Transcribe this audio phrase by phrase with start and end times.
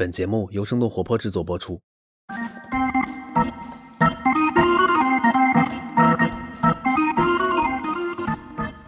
[0.00, 1.78] 本节目由生动活泼制作播出。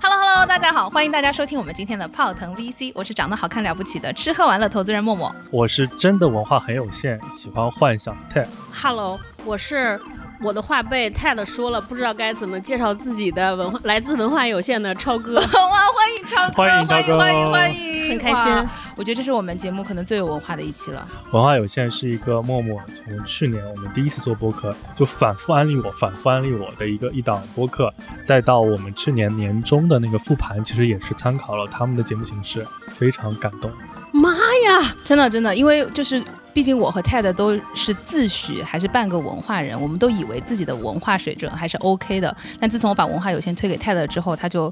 [0.00, 5.30] Hello Hello，大家好，欢迎大家收听我们今天的泡腾 VC，我是长得好看了不起的吃喝玩乐投资人默默。
[5.50, 8.46] 我是真的文化很有限，喜欢幻想 Ted。
[8.72, 10.00] Hello，我是
[10.40, 15.34] 我的话被 Ted 说了，不知道该怎么介绍自己的文化，来自文化有限的超哥。
[15.44, 18.68] 哇，欢迎超哥，欢迎超哥欢迎欢迎，很开心。
[18.96, 21.06] 我觉得这是我们节目可能最有文化的一期了。
[21.32, 27.92] 文化有限是一个默默从去年我们第一次做播客就反复安利我、反复安利我的一个一档播客，
[28.24, 33.70] 再到我们去年年中的那个复盘，其实也是参考了他们的节目形式，非常感动。
[34.12, 36.22] 妈呀，真的真的，因为就是。
[36.52, 42.34] 毕竟我和 Ted 都是自诩还是半个文化人，我们都以为自己的文化水准还是 OK 的。
[42.60, 44.64] 但自从我把文化有限推给 Ted 之后，他就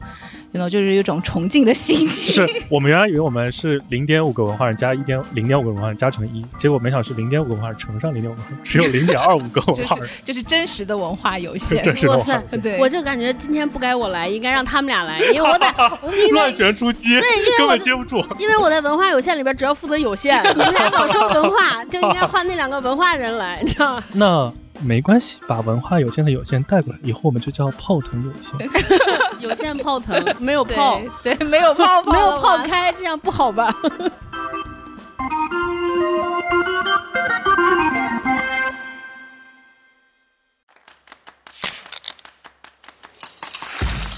[0.52, 2.34] ，you know，就是有一种崇敬的心就情。
[2.34, 11.82] 是我们原来以为我们是零点五个文化人加一点零点五个文化人加成一，结果没想到是零点五个文化人乘上零点五个文化人，只有零点二五个就是文化人， 就是真实的文化有限。
[11.84, 15.74] 真是的哇塞文化有限，对，我就感觉今天不该我来，应该让他们俩来，因为我在，
[16.28, 18.22] 因乱为拳出击，对，因为根我本接不住。
[18.38, 24.04] 因为我在文化有限里边只要负责有限，你们俩老说文化，就应该换那两个文化人来， 你知道吗？
[24.12, 28.56] 那没关系，把文化有限的有限带过来，以后我们就叫泡腾有限。
[29.40, 32.58] 有限泡腾， 没有泡，对对，没有泡泡，没有泡。
[32.58, 33.74] 开，这样不好吧？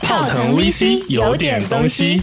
[0.03, 2.21] 泡腾 VC 有点东西，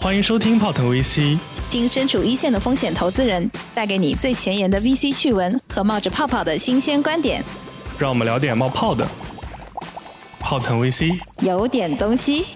[0.00, 1.38] 欢迎收听泡腾 VC。
[1.76, 7.44] 听身处一线的风险投资人，带给你最前沿的 VC 趣闻和冒着泡泡的新鲜观点，
[7.98, 9.06] 让我们聊点冒泡的。
[10.40, 12.46] 泡腾 VC，有点东西。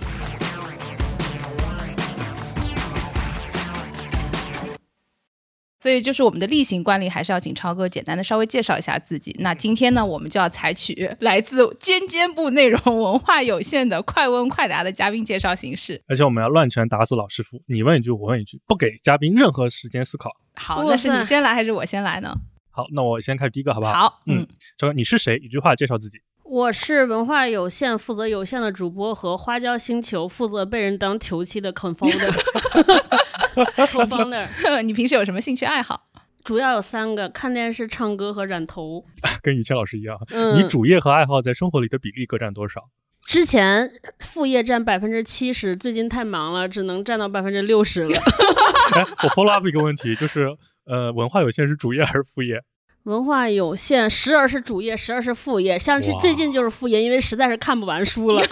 [5.81, 9.35] 所以就是我们的例行惯例，还是要请超哥简单的稍微介绍一下自己。
[9.39, 16.03] 那今天呢，我们就要采取 来自尖尖部内容文化有限的快问快答的嘉宾介绍形式。
[16.07, 20.31] 而且我们要乱拳打死老师傅，你问一句我问一句，不给嘉宾任何时间思考。
[20.57, 22.37] 好，那是你先来还是我先来呢？
[22.71, 23.93] 好，那我先开始第一个，好不好？
[23.93, 25.39] 好，嗯嗯，超哥，你是谁？
[25.39, 26.19] 一句话介绍自己。
[26.45, 32.35] 我是文化有限负责有限的主播和花椒星球负责被人当球踢的 confounder。
[34.85, 36.09] 你平时有什么兴趣爱好？
[36.43, 39.05] 主要有三个：看电视、唱歌和染头。
[39.43, 42.89] 跟雨谦老师一样，嗯，你主业和爱好在生活里的比例各占多少？
[43.27, 48.19] 之前副业占百分之七十，最近太忙了，只能占到百分之六十了。
[48.97, 50.49] 哎，我 follow up 一个问题，就是
[50.87, 52.63] 呃，文化有限是主业还是副业？
[53.05, 55.79] 文化有限，时而是主业，时而是副业。
[55.79, 58.43] 像是最近就是副业，因为实在是看不完书了，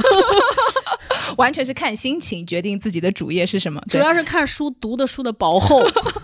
[1.36, 3.80] 完全是看心情决定自己的主业是什么。
[3.88, 5.82] 主要是看书读的书的薄厚，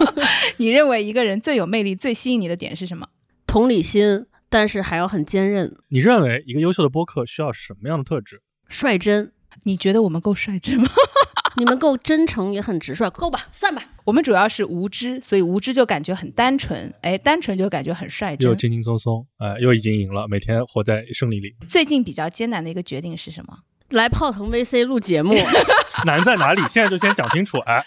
[0.58, 3.08] 你认为一个人最有魅力、最吸引你的点是什么？
[3.46, 8.40] 同理心，但是还要很坚韧、你认为一个优秀的播客需要什么样的特质？
[8.68, 9.32] 率真。
[9.62, 10.88] 你觉得我们够率真吗？
[11.56, 13.80] 你们够真诚，也很直率，够吧，算吧。
[14.04, 18.50] 我们主要是无知，所以无知就感觉很单纯，哎，单纯就感觉很率真。
[18.50, 21.54] 又轻轻松松，呃，又已经赢了，每天活在胜利里。
[21.68, 23.58] 最近比较艰难的一个决定是什么？
[23.94, 25.34] 来泡腾 VC 录节目，
[26.04, 26.60] 难在哪里？
[26.68, 27.58] 现在就先讲清楚。
[27.66, 27.84] 哎，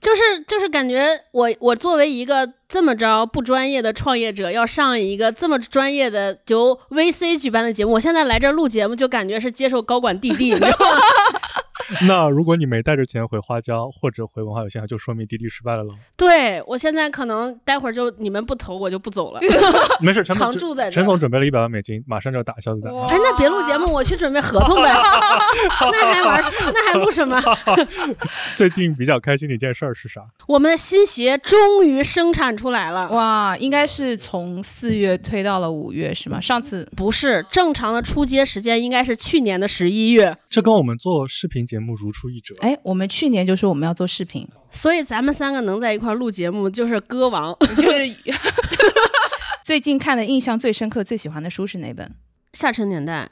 [0.00, 11.00] 就是就是感觉我我作为一个这么着不专业的创业者，要上一个这么专业的由 VC 举办的节目，我现在来这儿录节目，就感觉是接受高管弟弟，你知道吗？
[12.06, 15.90] 那如果你没带着钱回花椒或者回文化有限，就说明滴滴失败了喽。
[16.16, 19.40] 对我现在可能待会儿就你们不投我就不走了。
[20.00, 22.94] 没事，陈总常住在这陈总准备了一百万美金，马上就要打消子弹。
[22.94, 24.90] 哎，那别录 节目，我去准备合同呗。
[24.92, 26.42] 那还玩？
[26.72, 27.42] 那还录什么？
[28.54, 30.20] 最近比较开心的一件事儿是啥？
[30.46, 33.08] 我们的新鞋终于生产出来了。
[33.10, 36.40] 哇，应该是从四月推到了五月是吗？
[36.40, 40.36] 上次不是正常的出街时间，应该是去年的十一月。
[40.48, 42.54] 这跟我们做视频节目如出一辙。
[42.60, 47.56] 哎，我们去年就说我们要做视频，所以咱们三个能在一块儿录节目，就是歌王。
[47.76, 48.16] 就是
[49.64, 52.14] 最近看的印象最深刻、最喜欢的书是哪本？
[52.52, 53.30] 下沉年代，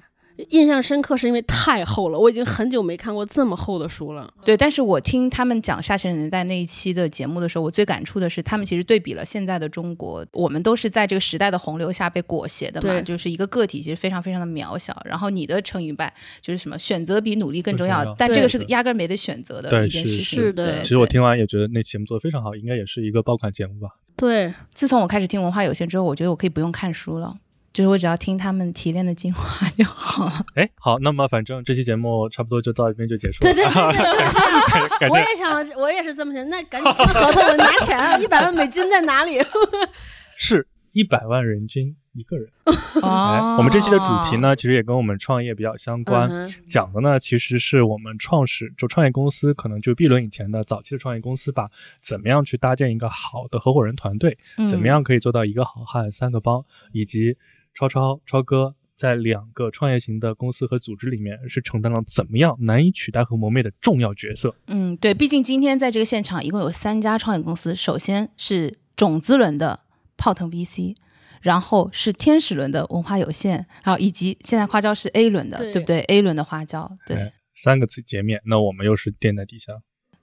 [0.51, 4.33] 印象深刻是因为太厚了，我已经很久没看过这么厚的书了。
[4.45, 14.97] 对，但是我听他们讲下沉年代那一期的节目的时候，我最感触的是，他们其实对比了现在的中国，我们都是在这个时代的洪流下被裹挟的嘛，就是一个个体其实非常非常的渺小。
[15.05, 20.39] 然后你的成与败就是什么，选择比努力更重要，但这个是压根儿没得选择的对是一件事情。
[20.41, 23.89] 是的对其实我听完也觉得那节目做的非常好，应该也是一个爆款节目吧。
[24.17, 27.37] 对，自从我开始听文化有限之后，我觉得我可以不用看书了。
[27.79, 30.45] 就是我只要听他们提炼的精华 就好了。
[30.57, 33.53] 哎，好，那么反正这期节目差不多就到这边就结束了。
[33.53, 36.45] 对对对对对， 我也想，我也是这么想。
[36.49, 38.19] 那赶紧签合同，我拿钱啊！
[38.19, 39.39] 一百万美金在哪里？
[40.37, 42.49] 是一百万人均一个人。
[42.65, 44.37] 哎哦，，我们这期的主题？
[44.39, 46.29] 呢，其实也跟我们创业比较相关。
[46.29, 51.71] 嗯讲的呢，其实是我们创始就创业公司，可能就 B 轮以前的早期的创业公司吧，
[52.03, 57.37] 怎么样去搭建一个好的合伙人团队，嗯怎么样可以做到一个好汉三个帮，以及
[57.79, 64.55] 超超超哥在两个创业型的公司和组织里面是承担了怎么样难以取代和磨灭的重要角色。
[64.67, 69.81] 嗯，对，毕竟今天在这个现场一共有三家创业公司，首先是种子轮的
[70.17, 70.97] 泡腾 VC。
[71.41, 77.17] 然后是天使轮的文化有限，然后以及现在花椒是 A 轮的，对对不对？A 轮的花椒，对。
[77.17, 79.73] 哎三个字截面，那我们又是垫在底下。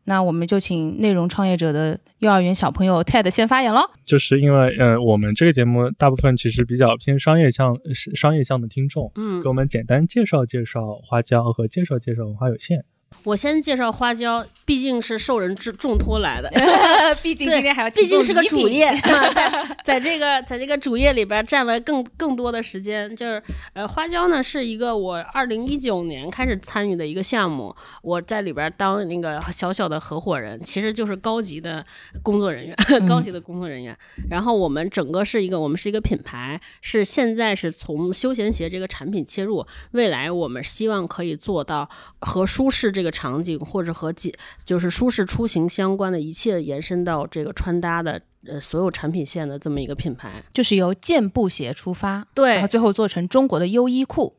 [0.05, 3.81] 那我们就请内容创业者的幼儿园小朋友 TED 先发言喽。
[4.05, 7.75] 就是因为呃，我们这个节目大部分其实比较偏商业向
[8.15, 12.85] 商业向的听众，嗯给我们简单介绍介绍花椒和介绍介绍文化有限。
[13.23, 16.51] 我先介绍花椒，毕竟是受人之重托来的
[17.23, 23.15] 毕竟对今天还要毕竟是个主业， 在在这个在这个主业里边占了更更多的时间。
[23.15, 23.41] 就是
[23.73, 31.85] 呃，花椒呢是一个我二零一九年开始参与的一个项目，我在里边当那个小小的合伙人，其实就是高级的
[32.21, 32.75] 工作人员，
[33.07, 33.97] 高级的工作人员。
[34.29, 41.89] 然后我们整个是一个，我们是一个品牌，是现在是从休闲鞋这个产品切入，未来我们希望可以做到
[42.19, 50.43] 和舒适这个场景，或者和几就是舒适出行相关的一切延伸到这个穿搭的呃所有产品线的这么一个品牌。
[50.53, 54.35] 就是由健步鞋出发，对然后最后做成中国的优衣库。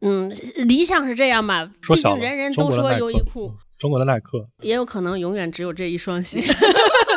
[0.00, 4.48] 嗯，理想是这样吧，毕说小了竟人人都说优衣库，中国的耐克。
[4.62, 6.40] 也有可能永远只有这一双鞋。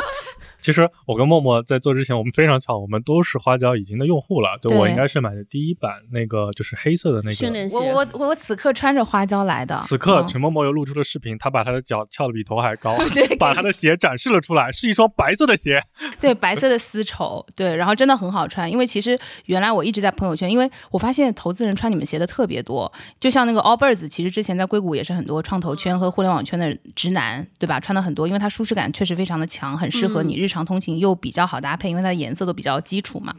[0.62, 4.56] 其实我跟默默在做之前，我们非常巧，我们都是花椒已经的用户了。
[4.62, 7.32] 对对我应该是买的第一版那个就是黑色的那个。
[7.32, 12.96] 训练鞋我我我我此刻穿着花椒来的，此刻嗯陈默默又露出了视频，他把他的脚翘得比头还高，
[13.38, 15.82] 把他的鞋展示了出来，是一双白色的鞋。
[16.20, 18.70] 对白色的丝绸，对，然后真的很好穿。
[18.70, 27.80] 因为其实原来我一直在朋友圈，因为我发现投资人穿你们鞋的特别多，就像那个 Allbirds，其实之前在硅谷也是很多创投圈和互联网圈的直男，对吧？
[27.80, 33.34] 穿的很多，因为它舒适感确实非常的强，很适合你日常通勤，又比较好搭配，因为它的颜色都比较基础嘛。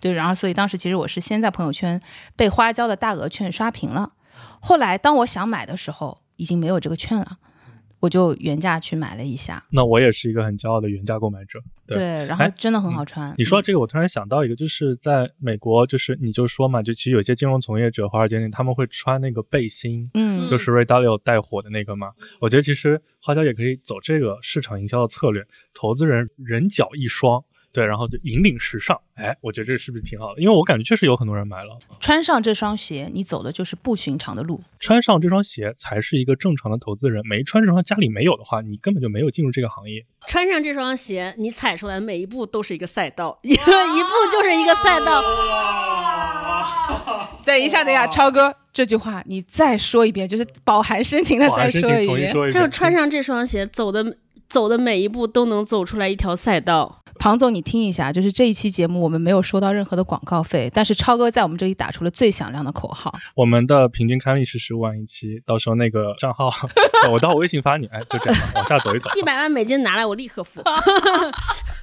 [0.00, 2.00] 对，然后所以当时其实我是先在朋友圈
[2.36, 4.12] 被花椒的大额券刷屏了，
[4.60, 7.38] 后来当我想买的时候，已经没有这个券了。
[8.02, 11.60] 我就原价去买了一下，那我也是一个很骄傲的原价购买者。
[11.86, 13.32] 对对，然后哎真的很好穿。
[13.38, 22.10] 你说到这个，我突然想到一个，就是在美国，就是你就说嘛，就其实有些金融从业者、华尔街那他们会穿那个背心，嗯，就是 Ray Dalio 带火的那个嘛。
[22.40, 29.00] 我觉得其实花椒也可以走这个市场营销的策略，投资人人脚一双，对，然后就引领时尚。
[29.14, 30.42] 哎，我觉得这是不是挺好的？
[30.42, 34.62] 因为我感觉确实有很多人买了，穿上这双鞋，你走的就是不寻常的路。
[34.78, 40.04] 穿上这双鞋才是一个正常的投资人，没穿这双家里没有的话，你根本就没有进入这个行业。
[40.26, 43.62] 穿上这双鞋，你踩出来每一步都是一个赛道，一步
[44.30, 45.22] 就是一个赛道。
[47.44, 52.06] 等一下，等一下，超哥，这句话你再说一遍，就是饱含深情的再说一遍。
[52.06, 54.16] 重新说一遍，就是穿上这双鞋，走的
[54.52, 56.98] 走的每一步都能走出来一条赛道。
[57.18, 63.14] 庞总，你听一下，就是这一期节目我们没有收到任何的广告费，但是超哥在我们这里打出了最响亮的口号。
[63.34, 66.50] 我们的平均刊例是十五万一期，到时候那个账号
[67.10, 70.60] 我到我微信发你，哎，就这样吧，往下走一走， 一百万美金拿来，我立刻付。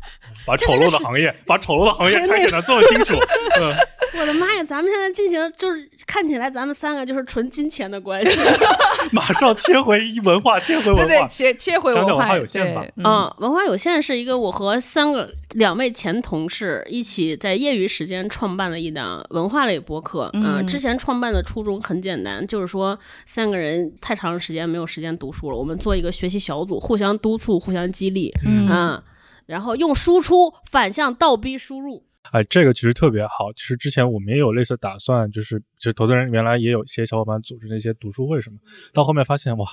[0.50, 3.13] 把丑陋的行业，把丑陋的行业拆解的这么清楚，
[3.62, 3.72] 嗯，
[4.19, 8.40] 我的妈呀，咱们现在进行就是看起来咱们三个就是纯金钱的关系。
[9.12, 20.30] 马上切回文化，切回文化对，切切回讲讲文化化有限吧对嗯，文化有限是一个我和三个两位前同事一起在业余时间创办了一档文化类播客。
[20.33, 28.31] 嗯呃之前创办的初衷很简单，就是说三个人太长时间没有时间读书了，我们做一个学习小组，互相督促，互相激励。
[28.45, 29.04] 嗯嗯，
[29.49, 32.06] 然后用输出反向倒逼输入。
[32.31, 33.51] 哎，这个其实特别好。
[33.56, 38.59] 其实之前我们也有类似打算，就是就投资人原来也有一些小伙伴组织那些读书会什么，
[38.94, 39.65] 到后面发现哇，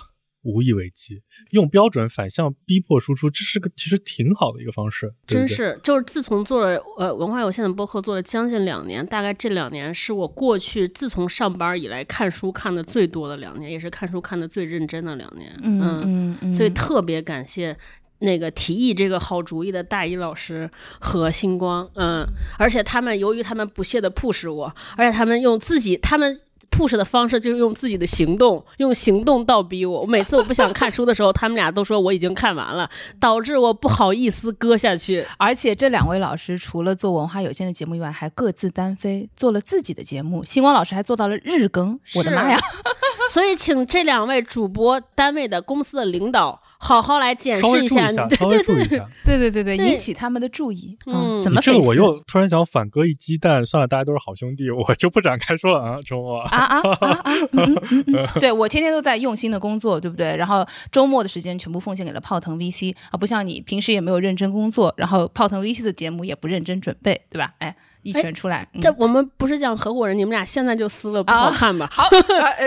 [0.42, 15.54] 无以为继，用标准反向逼迫输出，这是个其实挺好的一个方式，对对真是，就是自从做了呃文化有限的播客做了将近两年，大概这两年是我过去自从上班以来看书看的最多的两年，也是看书看的最认真的两年。
[15.62, 17.76] 嗯嗯嗯，所以特别感谢
[18.18, 20.70] 那个提议这个好主意的大一老师
[21.00, 22.26] 和星光，嗯，
[22.58, 26.40] 而且他们由于他们不懈的 push 我，而且他们用自己他们。
[26.68, 30.00] push 的方式就是用自己的行动，用行动倒逼我。
[30.02, 35.24] 我每次我不想看书的时候，他们俩都说我已经看完了，导致我不好意思搁下去。
[35.38, 40.44] 而且这两位老师除了做文化有限的节目以外，还各自单飞做了自己的节目。
[40.44, 42.58] 星光老师还做到了日更，我的妈呀！
[43.32, 49.08] 所以，请这两位主播单位的公司的领导好好来检稍视下，微注意一下，对稍微对对对，注意一下。
[49.24, 50.96] 对对对对，对引起他们的注意。
[51.06, 56.38] 嗯怎么这个我又突然想反戈一鸡蛋，算了，大家都是好兄弟， 我就不展开说了啊，周末。
[56.40, 57.22] 啊啊啊啊！
[57.52, 60.36] 嗯嗯嗯嗯， 对我天天都在用心的工作，对不对？
[60.36, 67.54] 然后周末的时间全部奉献给了泡腾 VC 啊，不像你平时也没有认真工作，然后泡腾 VC 的节目也不认真准备，对吧？
[67.58, 67.74] 哎，
[68.06, 71.88] 一拳出来，嗯这我们不是讲合伙人，你们俩现在就撕了，不好看吧？
[71.90, 72.08] 好，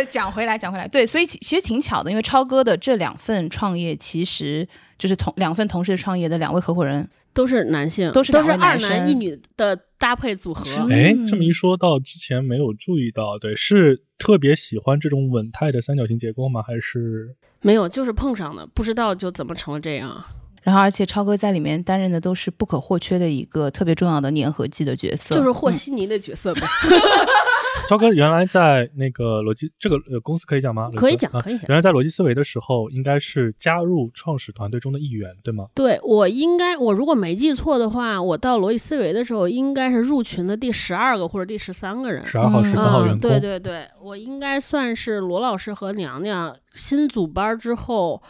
[0.09, 4.67] 讲回来，讲回来，对，所以其其实挺巧的，因为超哥的这两份创业，其实
[4.97, 10.65] 就是同两份同时创业的两位合伙人，都是男性，都是都是二男一女的搭配组合。
[10.65, 16.61] 是哎，嗯这么一说到之前没有注意到，对，是特别喜欢这种稳态的三角形结构吗？
[16.61, 20.21] 还是没有，就是碰上的，不知道就怎么成了这样。
[20.63, 26.61] 然后而且超哥在里面担任的都是不可或缺的一个特别重要的粘合剂的角色，就是和嗯稀泥的角色呗，
[27.87, 30.91] 超哥原来在那个逻辑这个呃公司可以讲吗？
[30.95, 31.65] 可以讲，啊可以讲。
[31.69, 35.65] 原来在逻辑思维的时候，应该是加入创始团队中的一员，对吗？
[35.73, 42.23] 对我应该，我如果没记错的话，我到逻辑思维的时候，应该是入群的第十二个或者第十三个人。
[42.25, 43.19] 十二号、嗯十三号员嗯。
[43.19, 48.21] 工，对对对，我应该算是罗老师和娘娘新组班之后，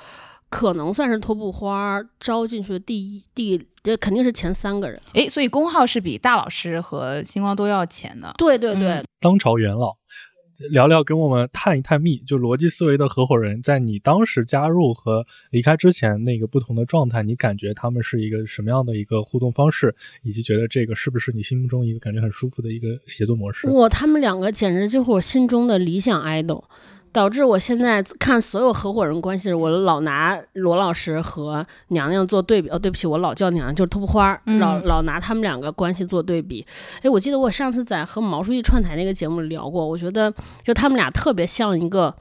[0.50, 5.00] 可能算是托布花招进去的第一第，这肯定是前三个人。
[5.14, 8.34] 哎，所以工号是比大老师和星光都要前的。
[8.38, 9.96] 对对对，嗯当朝元老，
[10.72, 23.68] 聊聊跟我们探一探秘，就逻辑思维的合伙人，在你当时加入和离开之前那个不同的状态，你感觉他们是一个什么样的一个互动方式，以及觉得这个是不是你心目中一个感觉很舒服的一个协作模式？
[23.70, 26.64] 哇，他们两个简直就是我心中的理想 idol，
[27.12, 32.70] 导致我现在看所有合伙人关系，我老拿罗老师和娘娘做对比。
[32.70, 36.66] 哦，对不起，我老叫娘娘，就是托布花，嗯老老拿他们两个关系做对比。
[37.02, 42.16] 哎，我记得我上次在和毛书记串台那个节目里聊过，我觉得就他们俩特别像一个。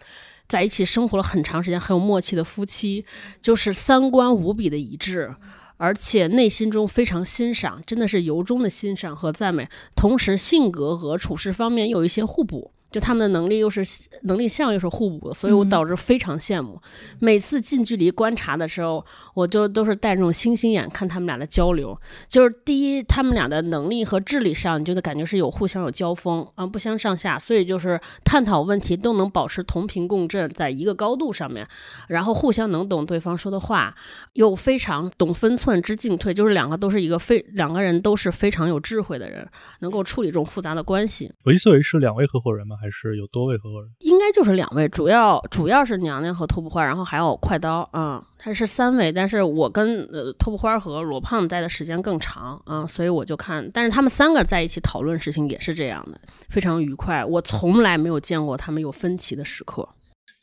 [0.49, 3.05] 在一起生活了很长时间、很有默契的夫妻，
[3.43, 5.31] 就是三观无比的一致，
[5.77, 9.69] 而且内心中非常欣赏，真的是由衷的欣赏和赞美。
[9.95, 13.83] 同时，性格和处事方面有一些互补，就他们的能力又是
[14.23, 16.81] 能力项又是互补的，所以我嗯导致非常羡慕。
[17.19, 19.05] 每次近距离观察的时候，
[19.35, 21.99] 我就都是带那种星星眼看他们俩的交流。
[22.29, 31.67] 就是第一，他们俩的能力和智力上，你就得感觉是有互相有交锋啊，不相上下，所以就是探讨问题都能保持同频共振，在一个高度上面，
[32.09, 33.95] 然后互相能懂对方说的话，
[34.33, 39.47] 又非常懂分寸知进退，就是两个都是一个非两个人都是非常有智慧的人，
[39.81, 41.31] 能够处理这种复杂的关系。
[41.45, 42.77] 逻辑思维是两位合伙人吗？
[42.81, 43.91] 还是有多位合伙人？
[44.01, 59.89] 应该就是两位，主要主要是娘娘和托布花，然后还有快刀，嗯，他是三位，但是我跟呃托布花和罗胖待的时间更长，嗯，所以我就看，但是他们三个在一起讨论事情也是这样的，非常愉快，我从来没有见过他们有分歧的时刻。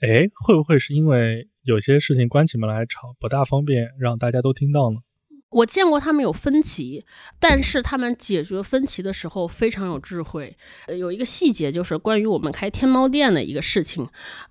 [0.02, 4.98] 哎，会不会是因为有些事情关起门来吵不大方便，让大家都听到呢？
[5.50, 7.06] 我见过他们有分歧，
[7.40, 10.56] 但是他们解决分歧的时候非常有智慧。
[10.88, 14.08] 呃有一个细节就是关于我们开天猫店的一个事情，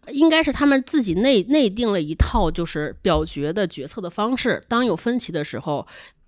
[0.08, 4.64] 应该是他们自己内内定了一套就是表决的决策的方式。
[4.68, 5.86] 当有分歧的时候。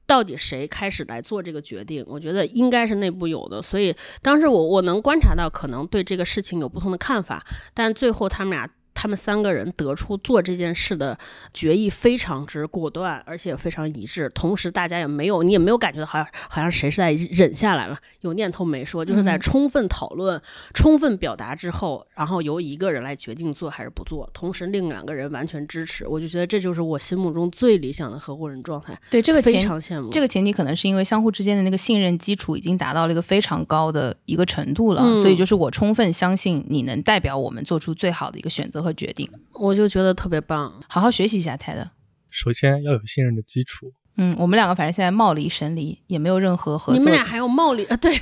[0.08, 2.04] 到底谁开始来做这个决定？
[2.06, 3.92] 我觉得应该是内部有的，所以
[4.22, 7.44] 当时我我能观察到，可能对这个事情有不同的看法，
[7.74, 11.16] 但最后他们俩他们三个人得出做这件事的
[11.52, 14.28] 决议非常之果断，而且非常一致。
[14.30, 20.40] 同时，大家也没有你也没有感觉到好像好像谁是在忍下来了，有念头没说，就是在嗯充分讨论、
[20.72, 26.08] 充分表达之后，然后由一个人来决定做还是不做，同时另两个人完全支持。
[26.08, 30.08] 我就觉得这就是我心目中最理想的合伙人状态，对这个非常羡慕。
[30.10, 39.28] 这个前提可能是因为相互之间的那个信任基础已经达到了一个非常高的一个程度了，嗯所以就是我充分相信你能代表我们做出最好的一个选择和决定。
[39.52, 40.72] 我就觉得特别棒。
[40.88, 41.88] 好好学习一下 TED。
[42.30, 43.92] 首先要有信任的基础。
[44.16, 46.98] 嗯，我们两个反正现在貌离神离，也没有任何合作。
[46.98, 47.96] 你们俩还有貌离啊？
[47.96, 48.12] 对，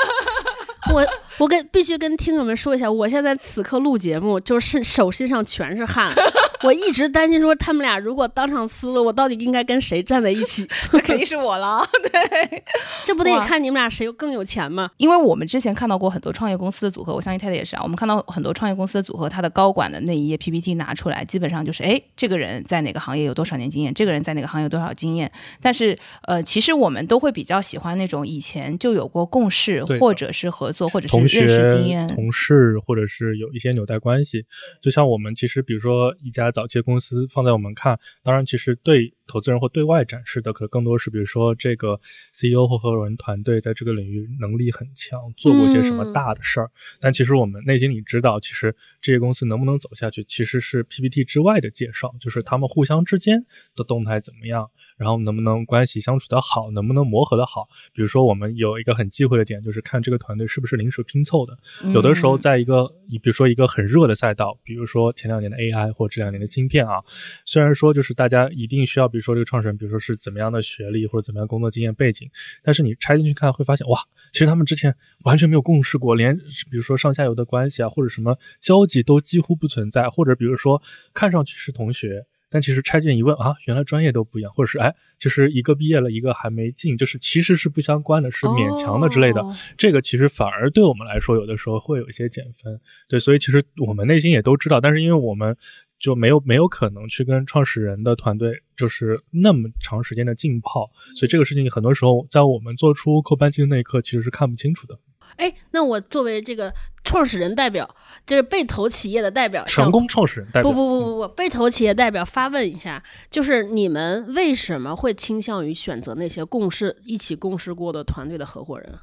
[0.92, 1.04] 我
[1.38, 6.14] 我跟必须跟听友们说一下，我现在此刻录节目，就是手心上全是汗。
[6.62, 10.66] 我一直担心说他们俩如果当场撕了，我到底应该跟谁站在一起？
[10.92, 12.62] 那肯定是我了， 对。
[13.04, 14.90] 这不得看你们俩谁更有钱吗？
[14.96, 17.82] 因为我们之前看到过很多创业公司的组合，我相信 TED 也是啊。
[17.82, 25.30] 我们看到很多创业公司的组合，他的高管的那一页 PPT 拿出来，基本上就是，哎，这个人在哪个行业有多少年经验，这个人在哪个行业有多少经验。
[25.60, 25.96] 但是，
[26.26, 34.44] 呃，其实我们都会比较喜欢那种以前就有过共事，或者是合作，或者是认识经验。、同事，或者是有一些纽带关系。
[34.82, 42.00] 就像我们其实，比如说一家早期的公司放在我们看，当然其实对投资人或对外展示的，可能更多是比如说这个
[42.32, 46.70] CEO 或合伙人团队在这个领域能力很强，做过些什么大的事儿。
[47.00, 57.68] 但其实我们内心里知道，其实这些公司能不能走下去，其实是 PPT 之外的介绍，就是他们互相之间的动态怎么样，然后能不能关系相处的好，能不能磨合的好。
[57.92, 61.58] 比如说我们有一个很忌讳的点，就是看这个团队是不是临时拼凑的。
[61.92, 67.02] 有的时候在一个，你比如说一个很热的赛道，比如说前两年的 AI 或这两年的芯片啊，
[67.44, 72.30] 虽然说就是大家一定需要，比如说这个创始人，比如说是怎么样的学历或者怎么样工作经验背景，
[72.62, 73.98] 但是你拆进去看会发现，哇，
[74.30, 74.94] 其实他们之前
[75.24, 76.36] 完全没有共事过，连
[76.70, 80.82] 比如说上下游的关系啊，或者什么交集都几乎不存在，或者比如说
[81.14, 82.26] 看上去是同学。
[82.48, 89.44] 但其实拆建一问啊，原来专业都不一样，或者是哎，其实一个毕业了，一个还没进，就是其实是不相关的，是勉强的之类的。
[89.76, 92.80] 这个其实反而对我们来说，有的时候会有一些减分。
[93.08, 95.56] 对，所以其实我们内心也都知道，但是因为我们
[95.98, 104.98] 就没有没有可能去跟创始人的团队就是那么长时间的浸泡，所以这个事情很多时候在我们做出扣扳机的那一刻，其实是看不清楚的。
[105.36, 106.72] 哎，那我作为这个
[107.04, 107.88] 创始人代表，
[108.24, 118.98] 就是被投企业的代表，成功创始人代表，不不不不不，被投企业代表发问一下，就是你们为什么会倾向于选择那些共事一起共事过的团队的合伙人？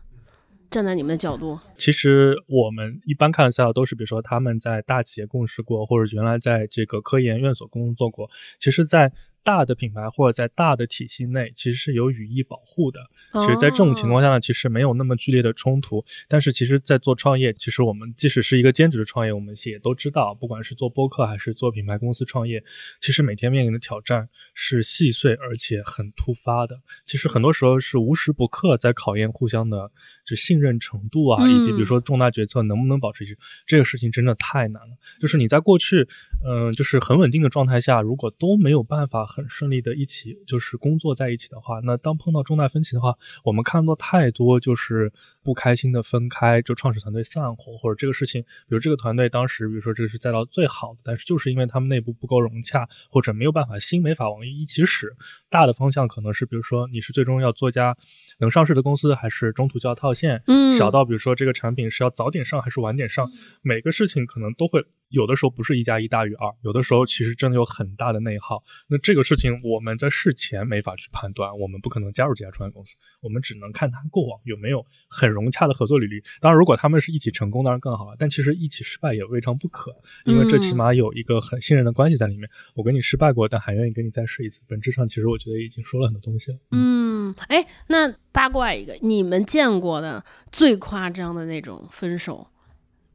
[0.74, 8.28] 站在你们的角度，其实我们一般看的赛道都是，比如说他们在大企业共事过，或者原来在这个科研院所工作过。
[8.60, 9.12] 其实，在
[9.44, 13.02] 大的品牌或者在大的体系内，其实是有语义保护的。
[13.34, 16.04] 其实，在这种情况下呢，其实没有那么剧烈的冲突。
[16.30, 22.64] 但是，其实，在做创业，其实我们即使是一个兼职的创业，我们也都知道，不管是做播客还是做品牌公司创业，
[23.02, 26.80] 其实每天面临的挑战是细碎而且很突发的。
[27.06, 29.92] 其实很多时候是无时不刻在考验互相的
[30.26, 34.96] 就信任程度啊，以及比如说重大决策能不能保持一致，这个事情真的太难了。
[35.20, 36.08] 就是你在过去，
[36.48, 39.33] 嗯，就是很稳定的状态下，如果都没有办法。
[39.34, 45.12] 很顺利的一起就是工作在一起的话，那当碰到重大分歧的话，我们看到太多就是
[45.44, 55.16] 不开心的分开，就创始团队散伙，或者这个事情，比如这个团队当时，比如说这个是再到最好的，但是就是因为他们内部不够融洽，或者没有办法心没法往一起使。
[55.50, 57.98] 大的方向可能是，比如说你是最终要做家
[58.40, 60.44] 能上市的公司，还是中途就要套现？
[60.48, 63.28] 嗯，小到比如说这个产品是要早点上还是晚点上，
[63.64, 68.64] 每个事情可能都会有的时候不是一加一大于二，有的时候其实真的有很大的内耗。
[68.88, 69.24] 那这个。
[69.24, 76.24] 事情我们在事前没法去判断，我们不可能加入这家创业公司，我们只能看他过往有没有很融洽的合作履历。
[76.40, 78.16] 当然，如果他们是一起成功，当然更好了。
[78.18, 82.50] 但其实一起失败也未尝不可，因为这起码有一个很信任的关系在里面。
[82.76, 84.62] 我跟你失败过，但还愿意跟你再试一次。
[84.68, 86.58] 本质上，其实我觉得已经说了很多东西了。
[86.72, 92.48] 嗯，哎，那八卦一个，你们见过的最夸张的那种分手，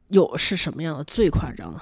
[0.09, 1.03] 有是什么样的？
[1.05, 1.81] 最夸张的？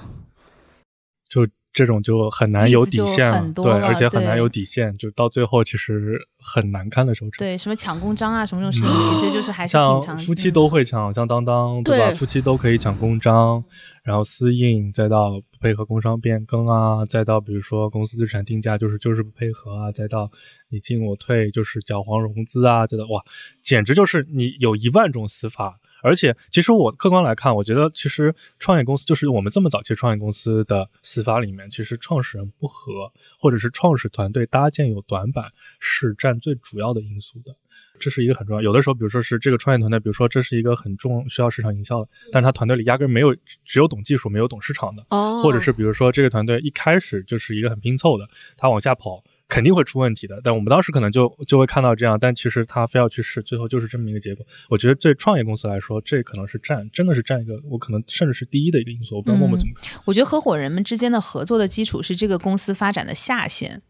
[1.28, 1.48] 就。
[1.74, 7.38] 这种就很难有底线了，对，而且很难有底线，就到最后其实很难看的收场。
[7.38, 12.12] 对，什么抢公章啊，什么这种事情，其实就是还是像夫妻都会抢，像当当对吧？
[12.14, 13.64] 夫妻都可以抢公章，
[14.02, 20.32] 然后私印，再到不配合工商变更啊，再到比如说公司资产定价就是就是不配合啊，再到
[20.70, 23.22] 你进我退就是搅黄融资啊，再到哇，
[23.62, 25.80] 简直就是你有一万种死法。
[26.04, 37.56] 而且，其实我客观来看，我觉得其实创业公司就是我们这么早期创业公司的司法里面，其实创始人不和，或者是创始团队搭建有短板，是占最主要的因素的。
[38.00, 38.62] 这是一个很重要。
[38.62, 45.04] 有的时候，比如说是这个创业团队，比如说这是一个很重需要市场营销的，但是他团队里压根没有，只有懂技术，没有懂市场的。
[45.10, 45.42] 哦。
[45.42, 49.24] 或者是比如说这个团队一开始就是一个很拼凑的，他往下跑。
[49.50, 54.46] 肯定会出问题的，但我们当时可能就就会看到这样，但其实他非要去试，最后就是这么一个结果。
[54.70, 59.16] 我觉得对创业公司来说，这可能是占真的是占一个，我可能甚至是第一的一个因素。
[59.16, 60.00] 我不知道默默怎么看。
[60.06, 63.82] 我觉得合伙人们之间的合作的基础是这个公司发展的下限。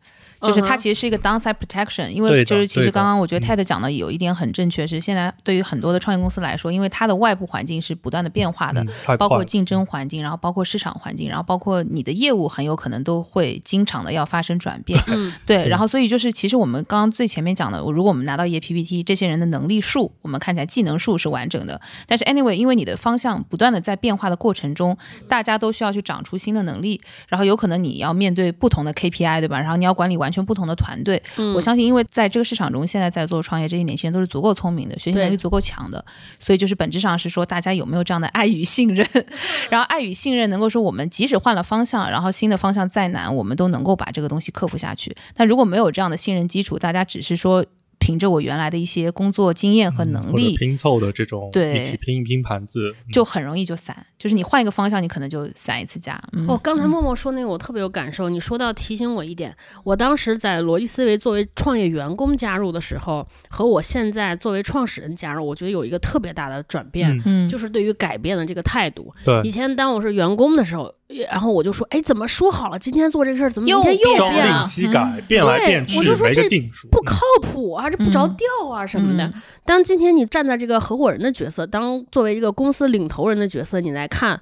[0.41, 8.85] 就是它其实是一个 downside protection，因为就是其实刚刚我觉得 Ted 讲的有一点很正确，是现在对于很多的创业公司来说，因为它的外部环境是不断的变化的，
[9.17, 14.99] 包括竞争环境，然后包括市场环境，然后包括你的业务很有可能都会经常的要发生转变。
[15.45, 24.97] 对，然后所以就是其实我们刚刚最前面讲的，如果我们拿到一页 PPT，这些人的能力数，我们看起来技能数是完整的，但是 anyway，因为你的方向不断的在变化的过程中，
[25.27, 29.59] 大家都需要去长出新的能力，然后有可能你要面对不同的 KPI，对吧？
[29.59, 31.21] 然后你要管理完全不同的团队。
[31.35, 36.03] 对，我相信，因为在这个市场中，现在在做创业这些年轻人都是足够聪明的，学习能力足够强的，
[36.39, 39.07] 所以就是本质上是说，大家有没有这样的爱与信任？
[39.69, 45.15] 然后爱与信任能够说，我们即使换了方向，然后新的方向再难，我们都能够把这个东西克服下去。
[45.33, 47.65] 但如果没有这样的信任基础，大家只是说。
[48.07, 54.05] 凭着我原来的一些工作经验和能力，拼凑的这种，对一起拼一拼盘子，嗯就很容易就散。
[54.17, 56.17] 就是你换一个方向，你可能就散一次家。
[56.31, 69.13] 嗯、哦，刚才默默说那个我特别有感受，你说到提醒我一点，我当时在逻辑思维作为创业员工加入的时候，和我现在作为创始人加入，我觉得有一个特别大的转变，嗯嗯，就是对于改变的这个态度。
[69.25, 70.93] 对以前当我是员工的时候，
[71.29, 74.63] 然后我就说，哎，怎么说好了，今天做这个事儿，怎么明天又又变朝令变了？
[74.63, 79.25] 夕改，变来变去，我就说没个这定数，不靠谱啊，这不着调啊什么的。
[79.25, 84.39] 嗯当今天你站在这个合伙人的角色，当作为一个公司领头人的角色，你来看，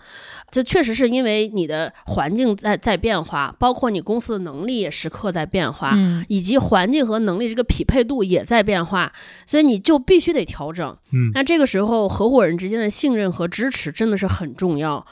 [0.51, 5.93] 就确实是因为你的环境在在变化，包括你公司的能力也时刻在变化。
[5.95, 9.11] 嗯以及环境和能力这个匹配度也在变化，
[9.47, 10.95] 所以你就必须得调整。
[11.11, 15.05] 嗯那这个时候，合伙人之间的信任和支持真的是很重要。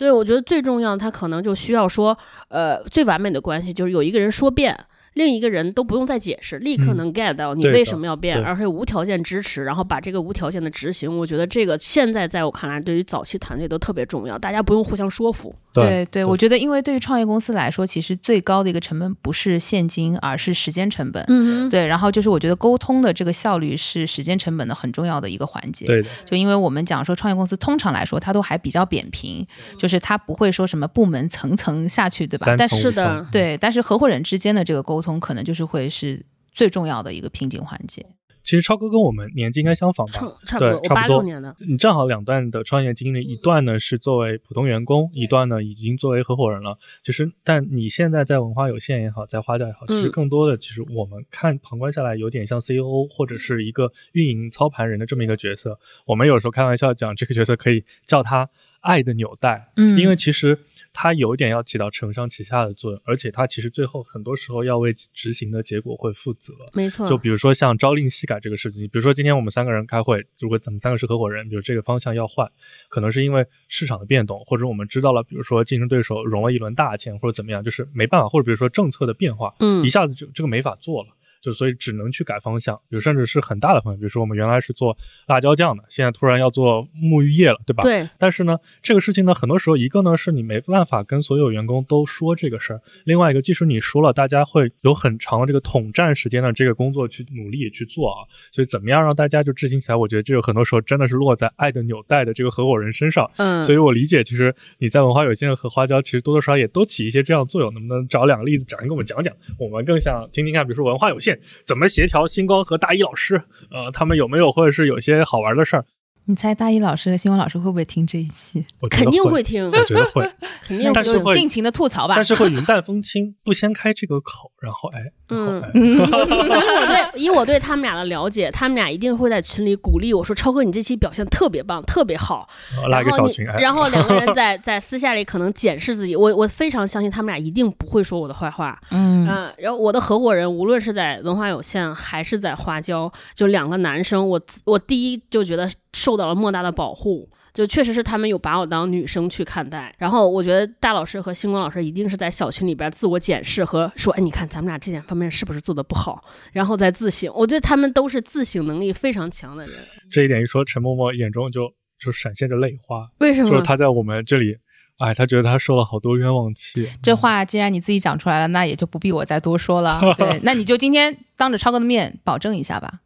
[0.00, 2.16] 对我觉得最重要，他可能就需要说，
[2.48, 4.74] 呃，最完美的关系就是有一个人说变，
[5.12, 11.18] 另一个人都不用再解释，立刻嗯能 get 到你为什么要变，对而且无条件支持，然后把这个无条件的执行。
[11.18, 15.54] 我觉得这个现在在我看来，对于早期团队都特别重要，大家不用互相说服。
[15.72, 21.24] 对对，我觉得，因为对于创业公司来说，其实最高的一个成本不是现金，而是时间成本。
[21.28, 25.86] 嗯哼，对，然后就是我觉得沟通的这个效率是时间成本的很重要的一个环节。
[25.86, 29.46] 对的，就因为我们讲说创业公司通常来说它都还比较扁平，
[29.78, 32.54] 就是它不会说什么部门层层下去，对吧？
[32.58, 38.04] 但是的对，但是合伙人之间的这个沟通可能就是会是最重要的一个瓶颈环节。
[38.50, 40.26] 其实超哥跟我们年纪应该相仿吧差？
[40.44, 41.54] 差不多，我八对差不多六年的。
[41.60, 46.76] 你正好两段的创业经历，一段呢是作为普通员工，一段呢已经作为合伙人了。
[47.04, 55.78] 其实，但你现在在文化有限也好，在花掉也好，其实嗯更多的，其实我们看旁观下来，有点像 CEO 或者是一个运营操盘人的这么一个角色。
[56.04, 60.58] 我们有时候开玩笑讲，这个角色可以叫他爱的纽带，嗯因为其实
[61.02, 66.52] 它有一点要起到承上启下的作用，而且它其实最后很多时候要为执行的结果会负责。
[66.74, 72.46] 没错，就比如说像朝令夕改这个事情，比如说今天我们三个人开会，如果咱们三个是合伙人，比如这个方向要换，
[72.90, 81.08] 可能是因为市场的变动，或者我们知道了，比如说竞争对手融了一轮大钱，或者怎么样，就是没办法，或者比如说政策的变化，嗯一下子就这个没法做了。
[81.40, 87.82] 就所以只能去改方向，比如甚至是很大的方向，比如说我们原来是做辣椒酱的，现在突然要做沐浴液了，对吧？
[87.82, 98.26] 对，但是呢，这个事情呢，很多时候一个呢是你没办法跟所有员工都说这个事儿，另外一个即使你说了，大家会有很长的这个统战时间的这个工作去努力去做啊。
[98.52, 103.30] 所以怎么样让大家就执行起来，我觉得这个很多时候真的是落在爱的纽带的这个合伙人身上。
[103.36, 107.72] 嗯，所以我理解，其实你在文化有限和花椒，其实多多少少也都起一些这样的作用。
[107.72, 109.34] 能不能找两个例子，找人给我们讲讲？
[109.58, 111.29] 我们更想听听看，比如说文化有限
[111.66, 115.84] 怎么协调星光和大一老师，呃，他们有没有或者是有些好玩的事儿？
[116.26, 118.64] 你猜大一老师和新闻老师会不会听这一期？
[118.80, 120.30] 我肯定会会听，我觉得会。
[120.62, 120.92] 肯定会听。
[120.92, 122.14] 但是会尽情的吐槽吧。
[122.14, 132.48] 但是会云淡风轻，不先开这个口，然后哎，嗯哎， 以我对以我对他们俩的了解，他们俩一定会在群里鼓励我说：“超哥，你这期表现特别棒，特别好。
[132.74, 138.78] 然后拉一个小群，哎，然后两个人在在私下里可能检视自己，我我非常相信他们俩一定不会说我的坏话。
[138.90, 147.28] 嗯嗯，然后我的合伙人无论是在文化有限还是在花椒，就两个男生，我我第一就觉得受到了莫大的保护。
[147.52, 157.28] 就确实是他们有把我当女生去看待，然后我觉得大老师和星光老师一定是在小群里边自我检视和说，哎，你看咱们俩这点方面是不是做的不好，然后再自省。
[157.34, 159.74] 我觉得他们都是自省能力非常强的人。
[160.12, 163.50] 这一点一说，陈默默眼中就就闪现着泪花，为什么？
[163.50, 164.54] 就是他在我们这里，
[164.98, 166.88] 哎，他觉得他受了好多冤枉气。
[167.02, 170.00] 这话既然你自己讲出来了，那也就不必我再多说了。
[170.16, 173.00] 对， 那你就今天当着超哥的面保证一下吧，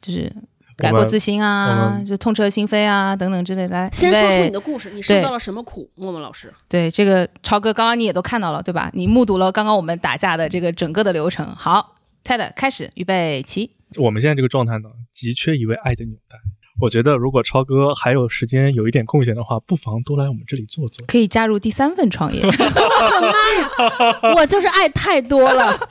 [0.00, 0.34] 就是
[0.80, 3.76] 改过自新啊，就痛彻心扉啊等等之类的。
[3.76, 5.90] 来，先说出你的故事，你受到了什么苦？
[5.94, 8.90] 默默老师，对这个超哥，刚刚你也都看到了，对吧？
[8.94, 11.46] 你目睹了刚刚我们打架的这个整个的流程。
[11.54, 13.70] 好，Ted 开始，预备起。
[13.96, 16.38] 我们现在这个状态呢，急缺一位爱的纽带。
[16.80, 21.04] 我觉得如果超哥还有时间有一点空闲的话，不妨多来我们这里坐坐。
[21.06, 22.42] 可以加入第三份创业，
[24.36, 25.78] 我就是爱太多了。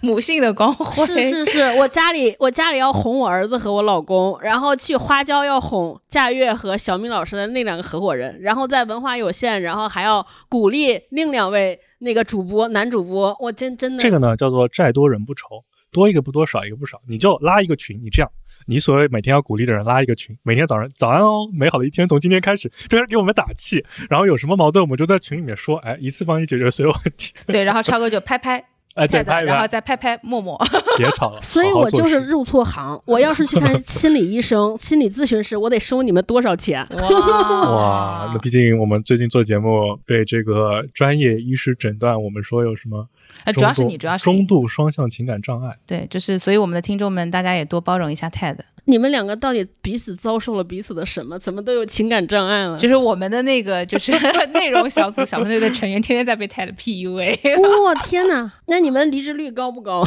[0.00, 1.06] 母性的光辉。
[1.06, 18.30] 是是是，我家里我家里要哄我儿子和我老公，然后去花椒要哄夏月和小米老师的那两个合伙人，然后在文化有限，然后还要鼓励另两位那个主播男主播，我真真的这个呢叫做债多人不愁，多一个不多，少一个不少，你就拉一个群，你这样。
[18.66, 23.84] 你所谓每天要鼓励的人拉一个群，每天早上早安哦，美好的一天从今天开始，就是给我们打气。
[24.10, 27.32] 然后有什么矛盾，我们就在群里面说，哎，一次帮你解决所有问题。
[27.46, 28.62] 对，然后超哥就拍拍
[28.94, 30.58] 哎，对拍，然后再拍拍默默。
[30.96, 31.40] 别吵了。
[31.44, 33.00] 所以我就是入错行。
[33.04, 36.84] 我要是去看心理医生、心理咨询师，我得收你们多少钱？
[36.90, 43.06] 哇 哇，那毕竟我们最近做节目被这个专业医师诊断，我们说有什么
[43.44, 45.76] 呃，主要是你，主要是中度双向情感障碍。
[45.86, 48.56] 对，就是所以我们的听众们，大家也多包容一下 TED。
[48.88, 51.36] 你们两个到底彼此遭受了彼此的什么？
[51.38, 52.78] 怎么都有情感障碍了？
[52.78, 54.12] 就是我们的那个就是
[54.54, 57.58] 内容小组小分队的成员，天天在被 TED PUA。
[57.84, 58.52] 我、天哪！
[58.66, 60.06] 那你们离职率高不高？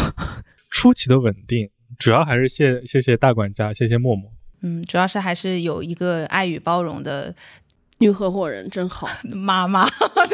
[0.72, 4.32] 出奇的稳定，主要还是谢谢谢大管家，谢谢默默。
[4.62, 7.36] 嗯，主要是还是有一个爱与包容的
[8.00, 9.08] 女合伙人真好。
[9.32, 9.88] 妈妈。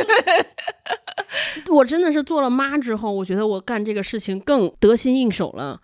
[1.66, 5.80] 对我真的是做了妈之后，我觉得我干这个事情更得心应手了。